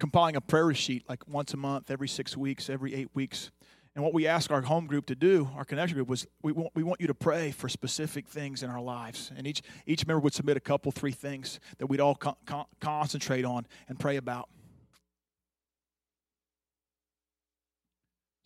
compiling 0.00 0.34
a 0.34 0.40
prayer 0.40 0.74
sheet 0.74 1.08
like 1.08 1.26
once 1.28 1.54
a 1.54 1.56
month, 1.56 1.90
every 1.90 2.08
six 2.08 2.36
weeks, 2.36 2.68
every 2.68 2.94
eight 2.94 3.10
weeks. 3.14 3.50
And 3.94 4.02
what 4.04 4.12
we 4.12 4.26
asked 4.26 4.50
our 4.50 4.62
home 4.62 4.86
group 4.86 5.06
to 5.06 5.14
do, 5.14 5.48
our 5.56 5.64
connection 5.64 5.96
group, 5.96 6.08
was 6.08 6.26
we 6.42 6.52
want, 6.52 6.70
we 6.74 6.82
want 6.82 7.00
you 7.00 7.06
to 7.06 7.14
pray 7.14 7.50
for 7.50 7.68
specific 7.68 8.26
things 8.26 8.62
in 8.62 8.68
our 8.68 8.80
lives. 8.80 9.30
And 9.36 9.46
each, 9.46 9.62
each 9.86 10.06
member 10.06 10.20
would 10.20 10.34
submit 10.34 10.56
a 10.56 10.60
couple, 10.60 10.90
three 10.90 11.12
things 11.12 11.60
that 11.78 11.86
we'd 11.86 12.00
all 12.00 12.14
con- 12.14 12.36
con- 12.44 12.66
concentrate 12.80 13.44
on 13.44 13.66
and 13.88 13.98
pray 13.98 14.16
about. 14.16 14.48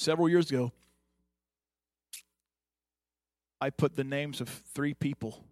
Several 0.01 0.31
years 0.31 0.51
ago, 0.51 0.73
I 3.61 3.69
put 3.69 3.97
the 3.97 4.03
names 4.03 4.41
of 4.41 4.49
three 4.49 4.95
people 4.95 5.45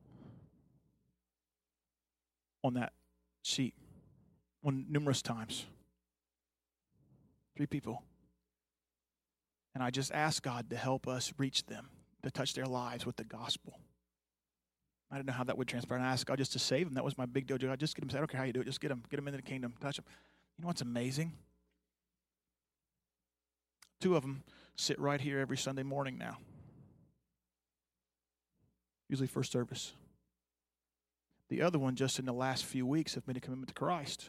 on 2.65 2.73
that 2.73 2.95
sheet 3.43 3.75
on 4.65 4.87
numerous 4.89 5.21
times. 5.21 5.67
Three 7.59 7.67
people. 7.67 8.03
And 9.75 9.85
I 9.85 9.91
just 9.91 10.13
asked 10.13 10.43
God 10.43 10.71
to 10.71 10.77
help 10.79 11.07
us 11.07 11.31
reach 11.37 11.67
them, 11.67 11.91
to 12.23 12.31
touch 12.31 12.55
their 12.55 12.65
lives 12.65 13.05
with 13.05 13.17
the 13.17 13.25
gospel. 13.25 13.79
I 15.11 15.17
didn't 15.17 15.27
know 15.27 15.35
how 15.35 15.45
that 15.45 15.59
would 15.59 15.69
transpire. 15.69 15.99
And 15.99 16.07
I 16.07 16.13
asked 16.13 16.25
God 16.25 16.39
just 16.39 16.55
to 16.55 16.59
save 16.59 16.87
them. 16.87 16.95
That 16.95 17.05
was 17.05 17.19
my 17.19 17.27
big 17.27 17.47
deal. 17.47 17.59
God, 17.59 17.79
just 17.79 17.95
get 17.95 18.09
them. 18.09 18.17
I 18.17 18.19
don't 18.19 18.31
care 18.31 18.41
how 18.41 18.47
you 18.47 18.55
do 18.55 18.63
it. 18.63 18.65
Just 18.65 18.81
get 18.81 18.89
them. 18.89 19.03
Get 19.11 19.19
them 19.19 19.29
into 19.29 19.37
the 19.37 19.43
kingdom. 19.43 19.75
Touch 19.79 19.97
them. 19.97 20.07
You 20.57 20.63
know 20.63 20.69
what's 20.69 20.81
amazing? 20.81 21.35
Two 24.01 24.17
of 24.17 24.23
them 24.23 24.43
sit 24.77 24.99
right 24.99 25.21
here 25.21 25.41
every 25.41 25.57
Sunday 25.57 25.83
morning 25.83 26.19
now. 26.19 26.39
Usually 29.09 29.27
first 29.27 29.51
service. 29.51 29.93
The 31.49 31.63
other 31.63 31.79
one, 31.79 31.97
just 31.97 32.19
in 32.19 32.27
the 32.27 32.33
last 32.33 32.65
few 32.65 32.87
weeks, 32.87 33.15
have 33.15 33.27
made 33.27 33.37
a 33.37 33.41
commitment 33.41 33.69
to 33.69 33.75
Christ, 33.75 34.29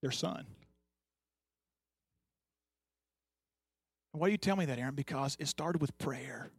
their 0.00 0.10
son. 0.10 0.46
Why 4.12 4.28
do 4.28 4.32
you 4.32 4.38
tell 4.38 4.56
me 4.56 4.66
that, 4.66 4.78
Aaron? 4.78 4.94
Because 4.94 5.36
it 5.38 5.48
started 5.48 5.80
with 5.80 5.96
prayer. 5.98 6.50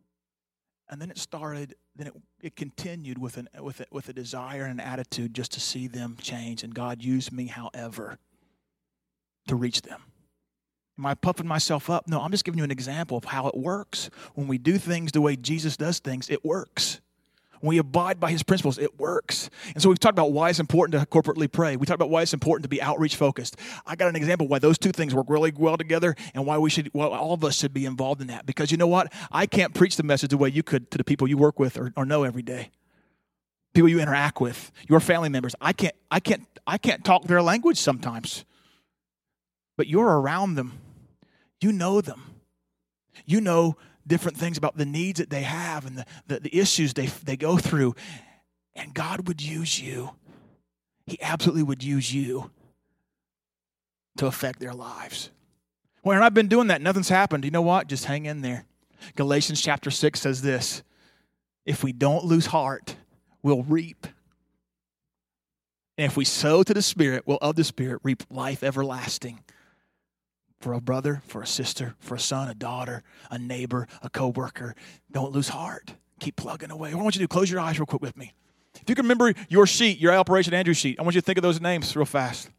And 0.89 1.01
then 1.01 1.09
it 1.09 1.17
started, 1.17 1.75
then 1.95 2.07
it, 2.07 2.13
it 2.41 2.55
continued 2.55 3.17
with, 3.17 3.37
an, 3.37 3.49
with, 3.59 3.79
a, 3.79 3.85
with 3.91 4.09
a 4.09 4.13
desire 4.13 4.63
and 4.63 4.79
an 4.79 4.85
attitude 4.85 5.33
just 5.33 5.51
to 5.53 5.59
see 5.59 5.87
them 5.87 6.17
change. 6.21 6.63
And 6.63 6.73
God 6.73 7.01
used 7.03 7.31
me, 7.31 7.47
however, 7.47 8.19
to 9.47 9.55
reach 9.55 9.81
them. 9.81 10.01
Am 10.97 11.05
I 11.05 11.15
puffing 11.15 11.47
myself 11.47 11.89
up? 11.89 12.07
No, 12.07 12.21
I'm 12.21 12.31
just 12.31 12.45
giving 12.45 12.59
you 12.59 12.63
an 12.63 12.71
example 12.71 13.17
of 13.17 13.25
how 13.25 13.47
it 13.47 13.57
works. 13.57 14.09
When 14.35 14.47
we 14.47 14.57
do 14.57 14.77
things 14.77 15.11
the 15.11 15.21
way 15.21 15.35
Jesus 15.35 15.75
does 15.75 15.99
things, 15.99 16.29
it 16.29 16.45
works. 16.45 17.01
When 17.61 17.69
we 17.69 17.77
abide 17.77 18.19
by 18.19 18.29
his 18.29 18.43
principles, 18.43 18.77
it 18.77 18.99
works. 18.99 19.49
And 19.73 19.81
so 19.81 19.87
we've 19.87 19.97
talked 19.97 20.13
about 20.13 20.33
why 20.33 20.49
it's 20.49 20.59
important 20.59 20.99
to 20.99 21.07
corporately 21.07 21.49
pray. 21.49 21.77
We 21.77 21.85
talked 21.85 21.95
about 21.95 22.09
why 22.09 22.21
it's 22.21 22.33
important 22.33 22.63
to 22.63 22.69
be 22.69 22.81
outreach 22.81 23.15
focused. 23.15 23.55
I 23.85 23.95
got 23.95 24.09
an 24.09 24.17
example 24.17 24.49
why 24.49 24.59
those 24.59 24.77
two 24.77 24.91
things 24.91 25.15
work 25.15 25.27
really 25.29 25.53
well 25.55 25.77
together 25.77 26.13
and 26.33 26.45
why 26.45 26.57
we 26.57 26.69
should, 26.69 26.91
well, 26.93 27.13
all 27.13 27.33
of 27.33 27.43
us 27.43 27.57
should 27.57 27.73
be 27.73 27.85
involved 27.85 28.19
in 28.19 28.27
that. 28.27 28.45
Because 28.45 28.69
you 28.69 28.77
know 28.77 28.85
what? 28.85 29.13
I 29.31 29.45
can't 29.45 29.73
preach 29.73 29.95
the 29.95 30.03
message 30.03 30.31
the 30.31 30.37
way 30.37 30.49
you 30.49 30.61
could 30.61 30.91
to 30.91 30.97
the 30.97 31.05
people 31.05 31.25
you 31.25 31.37
work 31.37 31.57
with 31.57 31.77
or, 31.77 31.93
or 31.95 32.05
know 32.05 32.23
every 32.23 32.43
day. 32.43 32.69
People 33.73 33.87
you 33.87 34.01
interact 34.01 34.41
with, 34.41 34.71
your 34.89 34.99
family 34.99 35.29
members. 35.29 35.55
I 35.59 35.71
can't, 35.71 35.95
I 36.11 36.19
can't, 36.19 36.45
I 36.67 36.77
can't 36.77 37.03
talk 37.03 37.23
their 37.23 37.41
language 37.41 37.77
sometimes. 37.77 38.43
But 39.77 39.87
you're 39.87 40.19
around 40.19 40.55
them 40.55 40.81
you 41.63 41.71
know 41.71 42.01
them. 42.01 42.21
You 43.25 43.41
know 43.41 43.77
different 44.05 44.37
things 44.37 44.57
about 44.57 44.77
the 44.77 44.85
needs 44.85 45.19
that 45.19 45.29
they 45.29 45.43
have 45.43 45.85
and 45.85 45.97
the, 45.97 46.05
the, 46.27 46.39
the 46.41 46.57
issues 46.57 46.93
they, 46.93 47.07
they 47.07 47.37
go 47.37 47.57
through. 47.57 47.95
And 48.75 48.93
God 48.93 49.27
would 49.27 49.41
use 49.41 49.79
you. 49.79 50.11
He 51.05 51.21
absolutely 51.21 51.63
would 51.63 51.83
use 51.83 52.13
you 52.13 52.51
to 54.17 54.27
affect 54.27 54.59
their 54.59 54.73
lives. 54.73 55.29
Well, 56.03 56.15
and 56.15 56.23
I've 56.23 56.33
been 56.33 56.47
doing 56.47 56.67
that. 56.67 56.81
Nothing's 56.81 57.09
happened. 57.09 57.45
You 57.45 57.51
know 57.51 57.61
what? 57.61 57.87
Just 57.87 58.05
hang 58.05 58.25
in 58.25 58.41
there. 58.41 58.65
Galatians 59.15 59.61
chapter 59.61 59.91
6 59.91 60.19
says 60.19 60.41
this 60.41 60.83
If 61.65 61.83
we 61.83 61.93
don't 61.93 62.25
lose 62.25 62.47
heart, 62.47 62.95
we'll 63.41 63.63
reap. 63.63 64.07
And 65.97 66.07
if 66.07 66.17
we 66.17 66.25
sow 66.25 66.63
to 66.63 66.73
the 66.73 66.81
Spirit, 66.81 67.23
we'll 67.25 67.37
of 67.41 67.55
the 67.55 67.63
Spirit 67.63 68.01
reap 68.03 68.23
life 68.29 68.63
everlasting 68.63 69.39
for 70.63 70.71
a 70.71 70.79
brother, 70.79 71.21
for 71.27 71.41
a 71.41 71.45
sister, 71.45 71.93
for 71.99 72.15
a 72.15 72.19
son, 72.19 72.47
a 72.47 72.53
daughter, 72.53 73.03
a 73.29 73.37
neighbor, 73.37 73.85
a 74.01 74.09
coworker. 74.09 74.75
Don't 75.11 75.33
lose 75.33 75.49
heart. 75.49 75.93
Keep 76.21 76.37
plugging 76.37 76.71
away. 76.71 76.93
What 76.93 77.01
I 77.01 77.03
want 77.03 77.15
you 77.15 77.19
to 77.19 77.23
do, 77.25 77.27
close 77.27 77.51
your 77.51 77.59
eyes 77.59 77.77
real 77.77 77.85
quick 77.85 78.01
with 78.01 78.15
me. 78.15 78.33
If 78.81 78.87
you 78.87 78.95
can 78.95 79.03
remember 79.03 79.33
your 79.49 79.67
sheet, 79.67 79.99
your 79.99 80.13
Operation 80.13 80.53
Andrew 80.53 80.73
sheet, 80.73 80.97
I 80.99 81.03
want 81.03 81.15
you 81.15 81.21
to 81.21 81.25
think 81.25 81.37
of 81.37 81.41
those 81.41 81.59
names 81.59 81.93
real 81.97 82.05
fast. 82.05 82.49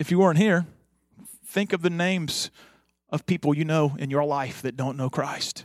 If 0.00 0.10
you 0.10 0.18
weren't 0.18 0.38
here, 0.38 0.66
think 1.46 1.72
of 1.72 1.82
the 1.82 1.90
names 1.90 2.50
of 3.08 3.24
people 3.24 3.54
you 3.54 3.64
know 3.64 3.94
in 4.00 4.10
your 4.10 4.24
life 4.24 4.62
that 4.62 4.76
don't 4.76 4.96
know 4.96 5.08
Christ. 5.08 5.64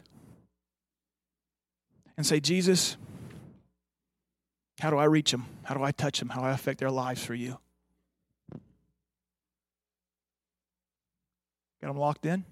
And 2.17 2.23
say, 2.23 2.39
Jesus, 2.39 2.97
how 4.79 4.89
do 4.89 4.97
I 4.97 5.05
reach 5.05 5.31
them? 5.31 5.45
How 5.63 5.75
do 5.75 5.83
I 5.83 5.91
touch 5.91 6.19
them? 6.19 6.29
How 6.29 6.41
do 6.41 6.47
I 6.47 6.51
affect 6.51 6.79
their 6.79 6.91
lives 6.91 7.23
for 7.23 7.33
you? 7.33 7.57
Got 11.81 11.89
them 11.89 11.97
locked 11.97 12.25
in? 12.25 12.43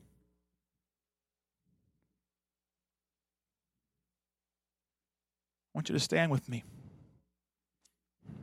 I 5.73 5.77
want 5.77 5.89
you 5.89 5.93
to 5.93 5.99
stand 5.99 6.31
with 6.31 6.47
me. 6.47 6.63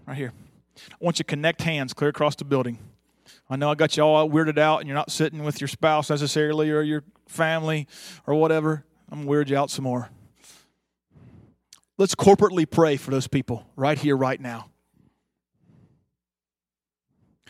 Right 0.07 0.16
here. 0.16 0.33
I 0.90 0.97
want 1.01 1.18
you 1.18 1.25
to 1.25 1.29
connect 1.29 1.62
hands 1.62 1.92
clear 1.92 2.11
across 2.11 2.37
the 2.37 2.45
building. 2.45 2.79
I 3.49 3.57
know 3.57 3.71
I 3.71 3.75
got 3.75 3.97
you 3.97 4.03
all 4.03 4.29
weirded 4.29 4.59
out 4.59 4.81
and 4.81 4.88
you're 4.88 4.97
not 4.97 5.11
sitting 5.11 5.42
with 5.42 5.61
your 5.61 5.68
spouse 5.68 6.11
necessarily 6.11 6.71
or 6.71 6.83
your 6.83 7.05
family 7.27 7.87
or 8.27 8.35
whatever. 8.35 8.85
I'm 9.11 9.27
weird 9.27 9.51
you 9.51 9.57
out 9.57 9.71
some 9.71 9.85
more. 9.85 10.11
Let's 12.03 12.17
corporately 12.17 12.69
pray 12.69 12.97
for 12.97 13.12
those 13.12 13.29
people 13.29 13.65
right 13.77 13.97
here, 13.97 14.17
right 14.17 14.41
now. 14.41 14.67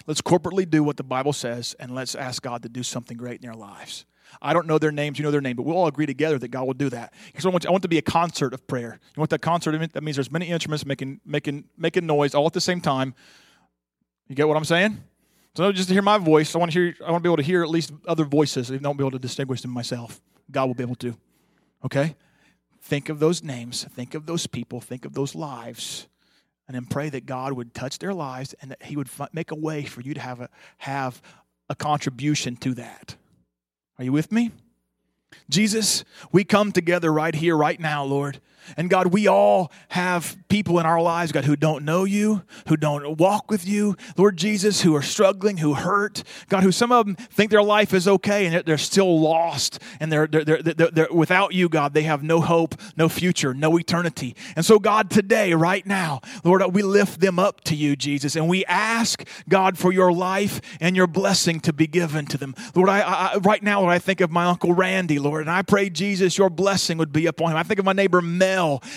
Let's 0.06 0.20
corporately 0.20 0.68
do 0.68 0.84
what 0.84 0.98
the 0.98 1.02
Bible 1.02 1.32
says 1.32 1.74
and 1.80 1.94
let's 1.94 2.14
ask 2.14 2.42
God 2.42 2.62
to 2.64 2.68
do 2.68 2.82
something 2.82 3.16
great 3.16 3.40
in 3.40 3.46
their 3.46 3.56
lives. 3.56 4.04
I 4.42 4.52
don't 4.52 4.66
know 4.66 4.76
their 4.76 4.92
names, 4.92 5.18
you 5.18 5.22
know 5.22 5.30
their 5.30 5.40
name, 5.40 5.56
but 5.56 5.62
we'll 5.62 5.78
all 5.78 5.86
agree 5.86 6.04
together 6.04 6.38
that 6.38 6.48
God 6.48 6.66
will 6.66 6.74
do 6.74 6.90
that. 6.90 7.14
Because 7.28 7.46
I 7.46 7.48
want, 7.48 7.64
I 7.64 7.70
want 7.70 7.80
to 7.84 7.88
be 7.88 7.96
a 7.96 8.02
concert 8.02 8.52
of 8.52 8.66
prayer. 8.66 9.00
You 9.16 9.20
want 9.20 9.30
that 9.30 9.40
concert? 9.40 9.90
That 9.94 10.02
means 10.02 10.18
there's 10.18 10.30
many 10.30 10.48
instruments 10.48 10.84
making, 10.84 11.22
making, 11.24 11.64
making 11.78 12.04
noise 12.04 12.34
all 12.34 12.46
at 12.46 12.52
the 12.52 12.60
same 12.60 12.82
time. 12.82 13.14
You 14.28 14.34
get 14.34 14.46
what 14.48 14.58
I'm 14.58 14.66
saying? 14.66 15.02
So 15.56 15.72
just 15.72 15.88
to 15.88 15.94
hear 15.94 16.02
my 16.02 16.18
voice, 16.18 16.54
I 16.54 16.58
want 16.58 16.72
to 16.72 16.78
hear. 16.78 16.94
I 17.00 17.10
want 17.10 17.22
to 17.22 17.26
be 17.26 17.30
able 17.30 17.38
to 17.38 17.42
hear 17.42 17.62
at 17.62 17.70
least 17.70 17.90
other 18.06 18.26
voices. 18.26 18.70
I 18.70 18.76
don't 18.76 18.98
be 18.98 19.02
able 19.02 19.12
to 19.12 19.18
distinguish 19.18 19.62
them 19.62 19.70
myself. 19.70 20.20
God 20.50 20.66
will 20.66 20.74
be 20.74 20.82
able 20.82 20.96
to. 20.96 21.16
Okay. 21.86 22.16
Think 22.82 23.08
of 23.08 23.20
those 23.20 23.42
names, 23.42 23.84
think 23.84 24.14
of 24.14 24.26
those 24.26 24.46
people, 24.46 24.80
think 24.80 25.04
of 25.04 25.14
those 25.14 25.34
lives, 25.36 26.08
and 26.66 26.74
then 26.74 26.84
pray 26.84 27.08
that 27.10 27.26
God 27.26 27.52
would 27.52 27.74
touch 27.74 27.98
their 27.98 28.12
lives 28.12 28.54
and 28.60 28.70
that 28.70 28.82
He 28.82 28.96
would 28.96 29.08
make 29.32 29.52
a 29.52 29.56
way 29.56 29.84
for 29.84 30.00
you 30.00 30.14
to 30.14 30.20
have 30.20 30.40
a, 30.40 30.48
have 30.78 31.22
a 31.68 31.76
contribution 31.76 32.56
to 32.56 32.74
that. 32.74 33.14
Are 33.98 34.04
you 34.04 34.12
with 34.12 34.32
me? 34.32 34.50
Jesus, 35.48 36.04
we 36.32 36.44
come 36.44 36.72
together 36.72 37.12
right 37.12 37.34
here, 37.34 37.56
right 37.56 37.78
now, 37.78 38.04
Lord. 38.04 38.40
And 38.76 38.88
God, 38.88 39.08
we 39.12 39.26
all 39.26 39.72
have 39.88 40.36
people 40.48 40.78
in 40.78 40.86
our 40.86 41.00
lives, 41.00 41.32
God, 41.32 41.44
who 41.44 41.56
don't 41.56 41.84
know 41.84 42.04
you, 42.04 42.42
who 42.68 42.76
don't 42.76 43.18
walk 43.18 43.50
with 43.50 43.66
you. 43.66 43.96
Lord 44.16 44.36
Jesus, 44.36 44.82
who 44.82 44.94
are 44.94 45.02
struggling, 45.02 45.58
who 45.58 45.74
hurt. 45.74 46.22
God, 46.48 46.62
who 46.62 46.72
some 46.72 46.92
of 46.92 47.06
them 47.06 47.16
think 47.16 47.50
their 47.50 47.62
life 47.62 47.94
is 47.94 48.06
okay 48.06 48.46
and 48.46 48.64
they're 48.64 48.78
still 48.78 49.20
lost. 49.20 49.78
And 50.00 50.12
they're, 50.12 50.26
they're, 50.26 50.44
they're, 50.44 50.62
they're, 50.62 50.90
they're 50.90 51.08
without 51.10 51.54
you, 51.54 51.68
God, 51.68 51.94
they 51.94 52.02
have 52.02 52.22
no 52.22 52.40
hope, 52.40 52.74
no 52.96 53.08
future, 53.08 53.54
no 53.54 53.78
eternity. 53.78 54.36
And 54.56 54.64
so, 54.64 54.78
God, 54.78 55.10
today, 55.10 55.54
right 55.54 55.86
now, 55.86 56.20
Lord, 56.44 56.62
we 56.74 56.82
lift 56.82 57.20
them 57.20 57.38
up 57.38 57.62
to 57.64 57.74
you, 57.74 57.96
Jesus. 57.96 58.36
And 58.36 58.48
we 58.48 58.64
ask, 58.66 59.26
God, 59.48 59.78
for 59.78 59.92
your 59.92 60.12
life 60.12 60.60
and 60.80 60.96
your 60.96 61.06
blessing 61.06 61.60
to 61.60 61.72
be 61.72 61.86
given 61.86 62.26
to 62.26 62.38
them. 62.38 62.54
Lord, 62.74 62.88
I, 62.88 63.00
I 63.00 63.36
right 63.38 63.62
now, 63.62 63.80
Lord, 63.80 63.92
I 63.92 63.98
think 63.98 64.20
of 64.20 64.30
my 64.30 64.44
Uncle 64.46 64.72
Randy, 64.72 65.18
Lord, 65.18 65.42
and 65.42 65.50
I 65.50 65.62
pray, 65.62 65.90
Jesus, 65.90 66.38
your 66.38 66.50
blessing 66.50 66.98
would 66.98 67.12
be 67.12 67.26
upon 67.26 67.52
him. 67.52 67.56
I 67.56 67.62
think 67.62 67.78
of 67.78 67.84
my 67.84 67.92
neighbor 67.92 68.20
Mel 68.20 68.51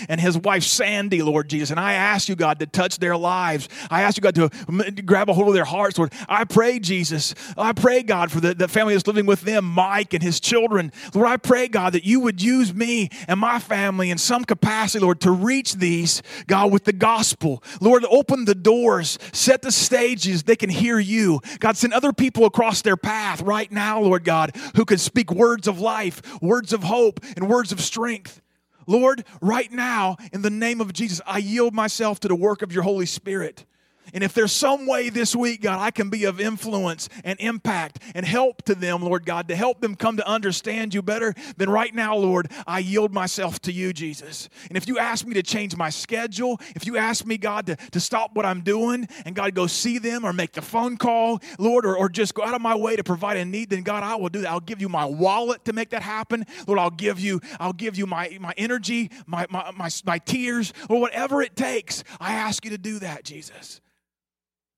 and 0.10 0.20
his 0.20 0.38
wife 0.38 0.64
Sandy, 0.64 1.22
Lord 1.22 1.50
Jesus. 1.50 1.72
And 1.72 1.80
I 1.80 1.94
ask 1.94 2.30
you, 2.30 2.36
God, 2.36 2.60
to 2.60 2.66
touch 2.66 3.00
their 3.00 3.18
lives. 3.18 3.70
I 3.90 4.02
ask 4.02 4.18
you, 4.18 4.22
God, 4.22 4.36
to 4.36 5.02
grab 5.04 5.30
a 5.30 5.34
hold 5.34 5.48
of 5.48 5.54
their 5.54 5.66
hearts, 5.66 5.98
Lord. 5.98 6.14
I 6.28 6.44
pray, 6.44 6.80
Jesus. 6.80 7.34
I 7.58 7.74
pray, 7.74 8.04
God, 8.04 8.32
for 8.32 8.40
the, 8.40 8.54
the 8.54 8.68
family 8.68 8.94
that's 8.94 9.08
living 9.08 9.26
with 9.26 9.42
them, 9.42 9.66
Mike 9.66 10.14
and 10.14 10.22
his 10.22 10.40
children. 10.40 10.92
Lord, 11.14 11.28
I 11.28 11.38
pray, 11.38 11.68
God, 11.68 11.94
that 11.94 12.06
you 12.06 12.20
would 12.22 12.42
use 12.42 12.74
me 12.74 13.10
and 13.28 13.40
my 13.40 13.60
family 13.60 14.10
in 14.10 14.18
some 14.18 14.44
capacity, 14.44 15.04
Lord, 15.04 15.22
to 15.22 15.32
reach 15.32 15.76
these, 15.76 16.22
God, 16.48 16.72
with 16.72 16.86
the 16.86 16.94
gospel. 16.94 17.64
Lord, 17.82 18.06
open 18.10 18.46
the 18.46 18.56
doors, 18.56 19.18
set 19.32 19.62
the 19.62 19.72
stages, 19.72 20.44
they 20.44 20.56
can 20.56 20.70
hear 20.70 21.00
you. 21.00 21.42
God, 21.60 21.78
send 21.78 21.94
other 21.94 22.14
people 22.14 22.46
across 22.46 22.82
their 22.82 22.98
path 22.98 23.42
right 23.42 23.72
now, 23.72 24.02
Lord 24.02 24.24
God, 24.24 24.56
who 24.76 24.86
can 24.86 24.98
speak 24.98 25.32
words 25.32 25.68
of 25.68 25.80
life, 25.80 26.22
words 26.42 26.74
of 26.74 26.84
hope, 26.84 27.20
and 27.36 27.50
words 27.50 27.72
of 27.72 27.82
strength. 27.82 28.42
Lord, 28.88 29.26
right 29.42 29.72
now, 29.72 30.18
in 30.32 30.42
the 30.42 30.50
name 30.50 30.82
of 30.82 30.94
Jesus, 30.94 31.22
I 31.26 31.40
yield 31.40 31.74
myself 31.74 32.20
to 32.22 32.28
the 32.28 32.36
work 32.36 32.62
of 32.62 32.72
your 32.72 32.84
Holy 32.84 33.06
Spirit. 33.06 33.66
And 34.14 34.24
if 34.24 34.34
there's 34.34 34.52
some 34.52 34.88
way 34.88 35.10
this 35.10 35.36
week, 35.36 35.62
God, 35.62 35.80
I 35.80 35.92
can 35.92 36.10
be 36.10 36.26
of 36.26 36.40
influence 36.40 37.10
and 37.24 37.40
impact 37.40 38.00
and 38.14 38.26
help 38.26 38.64
to 38.64 38.76
them, 38.76 39.04
Lord 39.04 39.26
God, 39.26 39.48
to 39.48 39.56
help 39.56 39.82
them 39.82 39.96
come 39.96 40.18
to 40.18 40.28
understand 40.28 40.94
you 40.94 41.02
better, 41.02 41.34
then 41.58 41.70
right 41.70 41.94
now, 41.94 42.16
Lord, 42.16 42.52
I 42.68 42.80
yield 42.80 43.14
myself 43.14 43.60
to 43.62 43.72
you, 43.72 43.94
Jesus. 43.94 44.50
And 44.70 44.78
if 44.78 44.88
you 44.88 45.00
ask 45.00 45.26
me 45.26 45.34
to 45.34 45.44
change 45.44 45.76
my 45.76 45.90
schedule, 45.90 46.60
if 46.76 46.86
you 46.86 46.98
ask 46.98 47.26
me, 47.26 47.38
God, 47.38 47.66
to, 47.68 47.76
to 47.76 48.00
stop 48.00 48.36
what 48.36 48.46
I'm 48.46 48.62
doing 48.62 49.08
and 49.26 49.36
God, 49.36 49.54
go 49.56 49.68
see 49.68 49.98
them 49.98 50.24
or 50.24 50.34
make 50.34 50.54
the 50.54 50.62
phone 50.62 50.98
call, 50.98 51.42
Lord, 51.58 51.86
or, 51.86 51.98
or 51.98 52.10
just 52.10 52.34
go 52.34 52.44
out 52.44 52.54
of 52.54 52.62
my 52.62 52.76
way 52.76 52.96
to 52.96 53.04
provide 53.04 53.38
a 53.38 53.46
need, 53.46 53.70
then 53.70 53.84
God, 53.84 54.04
I 54.04 54.16
will 54.16 54.30
do 54.30 54.42
that. 54.42 54.50
I'll 54.50 54.60
give 54.60 54.82
you 54.82 54.90
my 54.90 55.06
wallet 55.06 55.66
to 55.66 55.74
make 55.74 55.90
that 55.90 56.02
happen. 56.02 56.46
Lord, 56.68 56.80
I'll 56.80 56.90
give 56.90 57.20
you, 57.20 57.42
I'll 57.60 57.74
give 57.74 57.98
you 57.98 58.06
my, 58.06 58.38
my 58.40 58.54
energy, 58.58 59.12
my, 59.26 59.46
my, 59.50 59.72
my, 59.72 59.90
my 60.06 60.18
tears, 60.20 60.74
or 60.90 61.00
whatever 61.00 61.42
it 61.42 61.56
takes. 61.56 62.04
I 62.20 62.34
ask 62.34 62.64
you 62.66 62.72
to 62.72 62.78
do 62.78 63.00
that, 63.00 63.24
Jesus. 63.24 63.82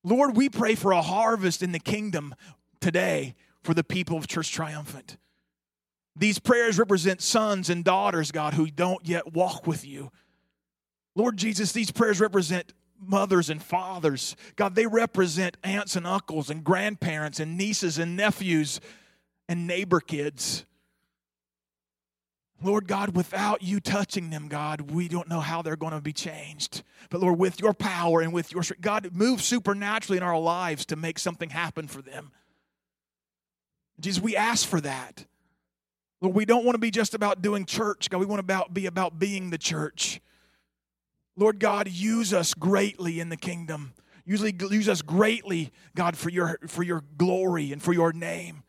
Lord, 0.08 0.38
we 0.38 0.48
pray 0.48 0.76
for 0.76 0.94
a 0.94 1.02
harvest 1.02 1.62
in 1.62 1.74
the 1.74 1.80
kingdom 1.80 2.34
today 2.80 3.36
for 3.62 3.74
the 3.74 3.84
people 3.84 4.16
of 4.16 4.26
Church 4.26 4.54
Triumphant. 4.54 5.18
These 6.16 6.40
prayers 6.40 6.80
represent 6.80 7.22
sons 7.22 7.70
and 7.70 7.84
daughters, 7.84 8.32
God, 8.32 8.54
who 8.54 8.68
don't 8.68 9.06
yet 9.06 9.34
walk 9.34 9.68
with 9.68 9.86
you. 9.86 10.10
Lord 11.14 11.36
Jesus, 11.36 11.74
these 11.74 11.92
prayers 11.92 12.22
represent 12.22 12.72
mothers 12.98 13.50
and 13.50 13.62
fathers. 13.62 14.38
God, 14.56 14.76
they 14.76 14.88
represent 14.88 15.58
aunts 15.62 15.98
and 15.98 16.08
uncles 16.08 16.50
and 16.50 16.64
grandparents 16.64 17.42
and 17.42 17.58
nieces 17.58 17.98
and 17.98 18.16
nephews 18.16 18.80
and 19.50 19.68
neighbor 19.68 20.00
kids. 20.00 20.66
Lord 22.62 22.88
God, 22.88 23.16
without 23.16 23.62
you 23.62 23.80
touching 23.80 24.32
them, 24.32 24.48
God, 24.48 24.92
we 24.92 25.08
don't 25.08 25.30
know 25.30 25.40
how 25.40 25.62
they're 25.62 25.76
going 25.76 25.94
to 25.94 26.02
be 26.02 26.14
changed. 26.14 26.82
But 27.10 27.22
Lord, 27.22 27.38
with 27.38 27.60
your 27.60 27.74
power 27.74 28.22
and 28.22 28.34
with 28.34 28.52
your 28.52 28.64
strength, 28.64 28.82
God, 28.82 29.10
move 29.14 29.42
supernaturally 29.42 30.18
in 30.18 30.24
our 30.24 30.40
lives 30.40 30.86
to 30.88 30.96
make 30.96 31.20
something 31.20 31.50
happen 31.50 31.88
for 31.88 32.02
them. 32.02 32.32
Jesus, 34.00 34.22
we 34.22 34.36
ask 34.36 34.68
for 34.68 34.82
that. 34.82 35.26
Lord, 36.20 36.36
we 36.36 36.46
don't 36.46 36.66
want 36.66 36.74
to 36.74 36.80
be 36.80 36.90
just 36.90 37.14
about 37.14 37.44
doing 37.44 37.66
church, 37.66 38.10
God. 38.10 38.20
We 38.20 38.26
want 38.26 38.48
to 38.48 38.66
be 38.72 38.88
about 38.88 39.20
being 39.20 39.52
the 39.52 39.58
church. 39.60 40.20
Lord 41.36 41.60
God, 41.60 41.88
use 41.88 42.34
us 42.34 42.56
greatly 42.56 43.20
in 43.20 43.30
the 43.30 43.38
kingdom. 43.38 43.94
Usually 44.26 44.54
use 44.72 44.90
us 44.90 45.04
greatly, 45.04 45.72
God, 45.96 46.18
for 46.18 46.30
your 46.30 46.60
for 46.68 46.84
your 46.84 47.04
glory 47.18 47.72
and 47.72 47.82
for 47.82 47.94
your 47.94 48.12
name. 48.12 48.64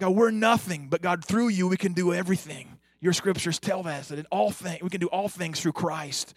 God, 0.00 0.16
we're 0.16 0.30
nothing, 0.30 0.88
but 0.88 1.02
God, 1.02 1.24
through 1.24 1.48
you, 1.48 1.68
we 1.68 1.76
can 1.76 1.92
do 1.92 2.14
everything. 2.14 2.78
Your 3.00 3.12
scriptures 3.12 3.58
tell 3.58 3.86
us 3.86 4.08
that 4.08 4.18
in 4.18 4.26
all 4.30 4.50
things 4.50 4.82
we 4.82 4.88
can 4.88 5.00
do 5.00 5.08
all 5.08 5.28
things 5.28 5.60
through 5.60 5.72
Christ. 5.72 6.34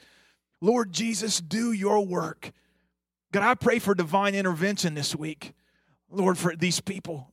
Lord 0.62 0.92
Jesus, 0.92 1.40
do 1.40 1.72
your 1.72 2.06
work. 2.06 2.52
God, 3.32 3.44
I 3.44 3.56
pray 3.56 3.80
for 3.80 3.96
divine 3.96 4.36
intervention 4.36 4.94
this 4.96 5.16
week. 5.16 5.54
Lord, 6.10 6.38
for 6.38 6.56
these 6.56 6.82
people. 6.82 7.32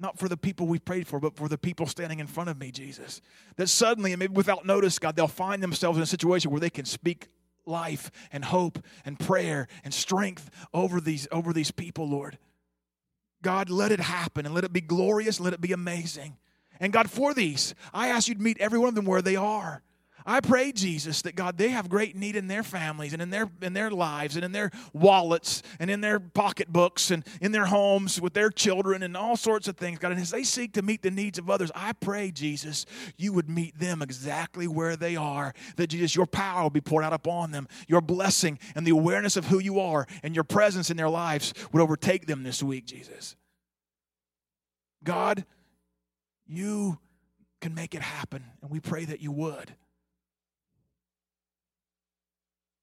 Not 0.00 0.18
for 0.18 0.28
the 0.28 0.36
people 0.36 0.66
we 0.66 0.78
prayed 0.78 1.06
for, 1.06 1.20
but 1.20 1.36
for 1.36 1.48
the 1.48 1.58
people 1.58 1.86
standing 1.86 2.18
in 2.18 2.26
front 2.26 2.50
of 2.50 2.58
me, 2.58 2.72
Jesus. 2.72 3.20
That 3.56 3.68
suddenly, 3.68 4.12
and 4.12 4.18
maybe 4.18 4.32
without 4.32 4.66
notice, 4.66 4.98
God, 4.98 5.14
they'll 5.14 5.28
find 5.28 5.62
themselves 5.62 5.98
in 5.98 6.02
a 6.02 6.06
situation 6.06 6.50
where 6.50 6.60
they 6.60 6.70
can 6.70 6.84
speak 6.84 7.28
life 7.64 8.10
and 8.32 8.44
hope 8.44 8.84
and 9.04 9.18
prayer 9.18 9.68
and 9.84 9.94
strength 9.94 10.50
over 10.74 11.00
these, 11.00 11.28
over 11.30 11.52
these 11.52 11.70
people, 11.70 12.08
Lord. 12.08 12.38
God, 13.42 13.70
let 13.70 13.92
it 13.92 14.00
happen 14.00 14.46
and 14.46 14.54
let 14.54 14.64
it 14.64 14.72
be 14.72 14.80
glorious, 14.80 15.40
let 15.40 15.52
it 15.52 15.60
be 15.60 15.72
amazing. 15.72 16.36
And 16.78 16.92
God, 16.92 17.10
for 17.10 17.34
these, 17.34 17.74
I 17.92 18.08
ask 18.08 18.28
you 18.28 18.34
to 18.34 18.40
meet 18.40 18.58
every 18.58 18.78
one 18.78 18.88
of 18.88 18.94
them 18.94 19.04
where 19.04 19.22
they 19.22 19.36
are. 19.36 19.82
I 20.26 20.40
pray, 20.40 20.72
Jesus, 20.72 21.22
that 21.22 21.34
God, 21.34 21.56
they 21.56 21.70
have 21.70 21.88
great 21.88 22.16
need 22.16 22.36
in 22.36 22.48
their 22.48 22.62
families 22.62 23.12
and 23.12 23.22
in 23.22 23.30
their 23.30 23.50
in 23.62 23.72
their 23.72 23.90
lives 23.90 24.36
and 24.36 24.44
in 24.44 24.52
their 24.52 24.70
wallets 24.92 25.62
and 25.78 25.90
in 25.90 26.00
their 26.00 26.20
pocketbooks 26.20 27.10
and 27.10 27.24
in 27.40 27.52
their 27.52 27.66
homes 27.66 28.20
with 28.20 28.34
their 28.34 28.50
children 28.50 29.02
and 29.02 29.16
all 29.16 29.36
sorts 29.36 29.68
of 29.68 29.76
things, 29.76 29.98
God. 29.98 30.12
And 30.12 30.20
as 30.20 30.30
they 30.30 30.44
seek 30.44 30.72
to 30.74 30.82
meet 30.82 31.02
the 31.02 31.10
needs 31.10 31.38
of 31.38 31.48
others, 31.48 31.70
I 31.74 31.92
pray, 31.92 32.30
Jesus, 32.30 32.86
you 33.16 33.32
would 33.32 33.48
meet 33.48 33.78
them 33.78 34.02
exactly 34.02 34.66
where 34.66 34.96
they 34.96 35.16
are. 35.16 35.54
That 35.76 35.88
Jesus, 35.88 36.14
your 36.14 36.26
power 36.26 36.64
will 36.64 36.70
be 36.70 36.80
poured 36.80 37.04
out 37.04 37.12
upon 37.12 37.50
them. 37.50 37.68
Your 37.88 38.00
blessing 38.00 38.58
and 38.74 38.86
the 38.86 38.92
awareness 38.92 39.36
of 39.36 39.46
who 39.46 39.58
you 39.58 39.80
are 39.80 40.06
and 40.22 40.34
your 40.34 40.44
presence 40.44 40.90
in 40.90 40.96
their 40.96 41.08
lives 41.08 41.54
would 41.72 41.82
overtake 41.82 42.26
them 42.26 42.42
this 42.42 42.62
week, 42.62 42.86
Jesus. 42.86 43.36
God, 45.02 45.44
you 46.46 46.98
can 47.60 47.74
make 47.74 47.94
it 47.94 48.02
happen, 48.02 48.44
and 48.62 48.70
we 48.70 48.80
pray 48.80 49.04
that 49.04 49.20
you 49.20 49.32
would. 49.32 49.74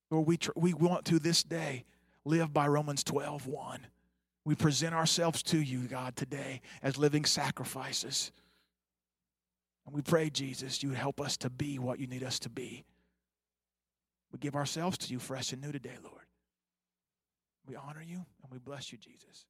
Lord, 0.10 0.28
we, 0.28 0.38
tr- 0.38 0.52
we 0.56 0.74
want 0.74 1.06
to 1.06 1.20
this 1.20 1.44
day 1.44 1.86
live 2.26 2.54
by 2.54 2.68
Romans 2.68 3.04
12 3.04 3.48
1. 3.48 3.88
We 4.46 4.56
present 4.56 4.94
ourselves 4.96 5.44
to 5.44 5.60
you, 5.60 5.88
God, 5.88 6.16
today 6.16 6.62
as 6.82 6.98
living 6.98 7.26
sacrifices. 7.26 8.32
And 9.86 9.96
we 9.96 10.02
pray, 10.02 10.30
Jesus, 10.30 10.82
you 10.84 10.90
would 10.90 10.98
help 10.98 11.20
us 11.20 11.36
to 11.38 11.50
be 11.50 11.80
what 11.80 12.00
you 12.00 12.08
need 12.08 12.24
us 12.24 12.40
to 12.40 12.50
be. 12.50 12.86
We 14.32 14.40
give 14.40 14.56
ourselves 14.56 14.98
to 15.00 15.12
you 15.12 15.20
fresh 15.20 15.52
and 15.54 15.62
new 15.62 15.72
today, 15.72 15.98
Lord. 16.04 16.26
We 17.66 17.76
honor 17.76 18.04
you 18.06 18.26
and 18.44 18.52
we 18.52 18.60
bless 18.60 18.92
you, 18.92 18.98
Jesus. 18.98 19.46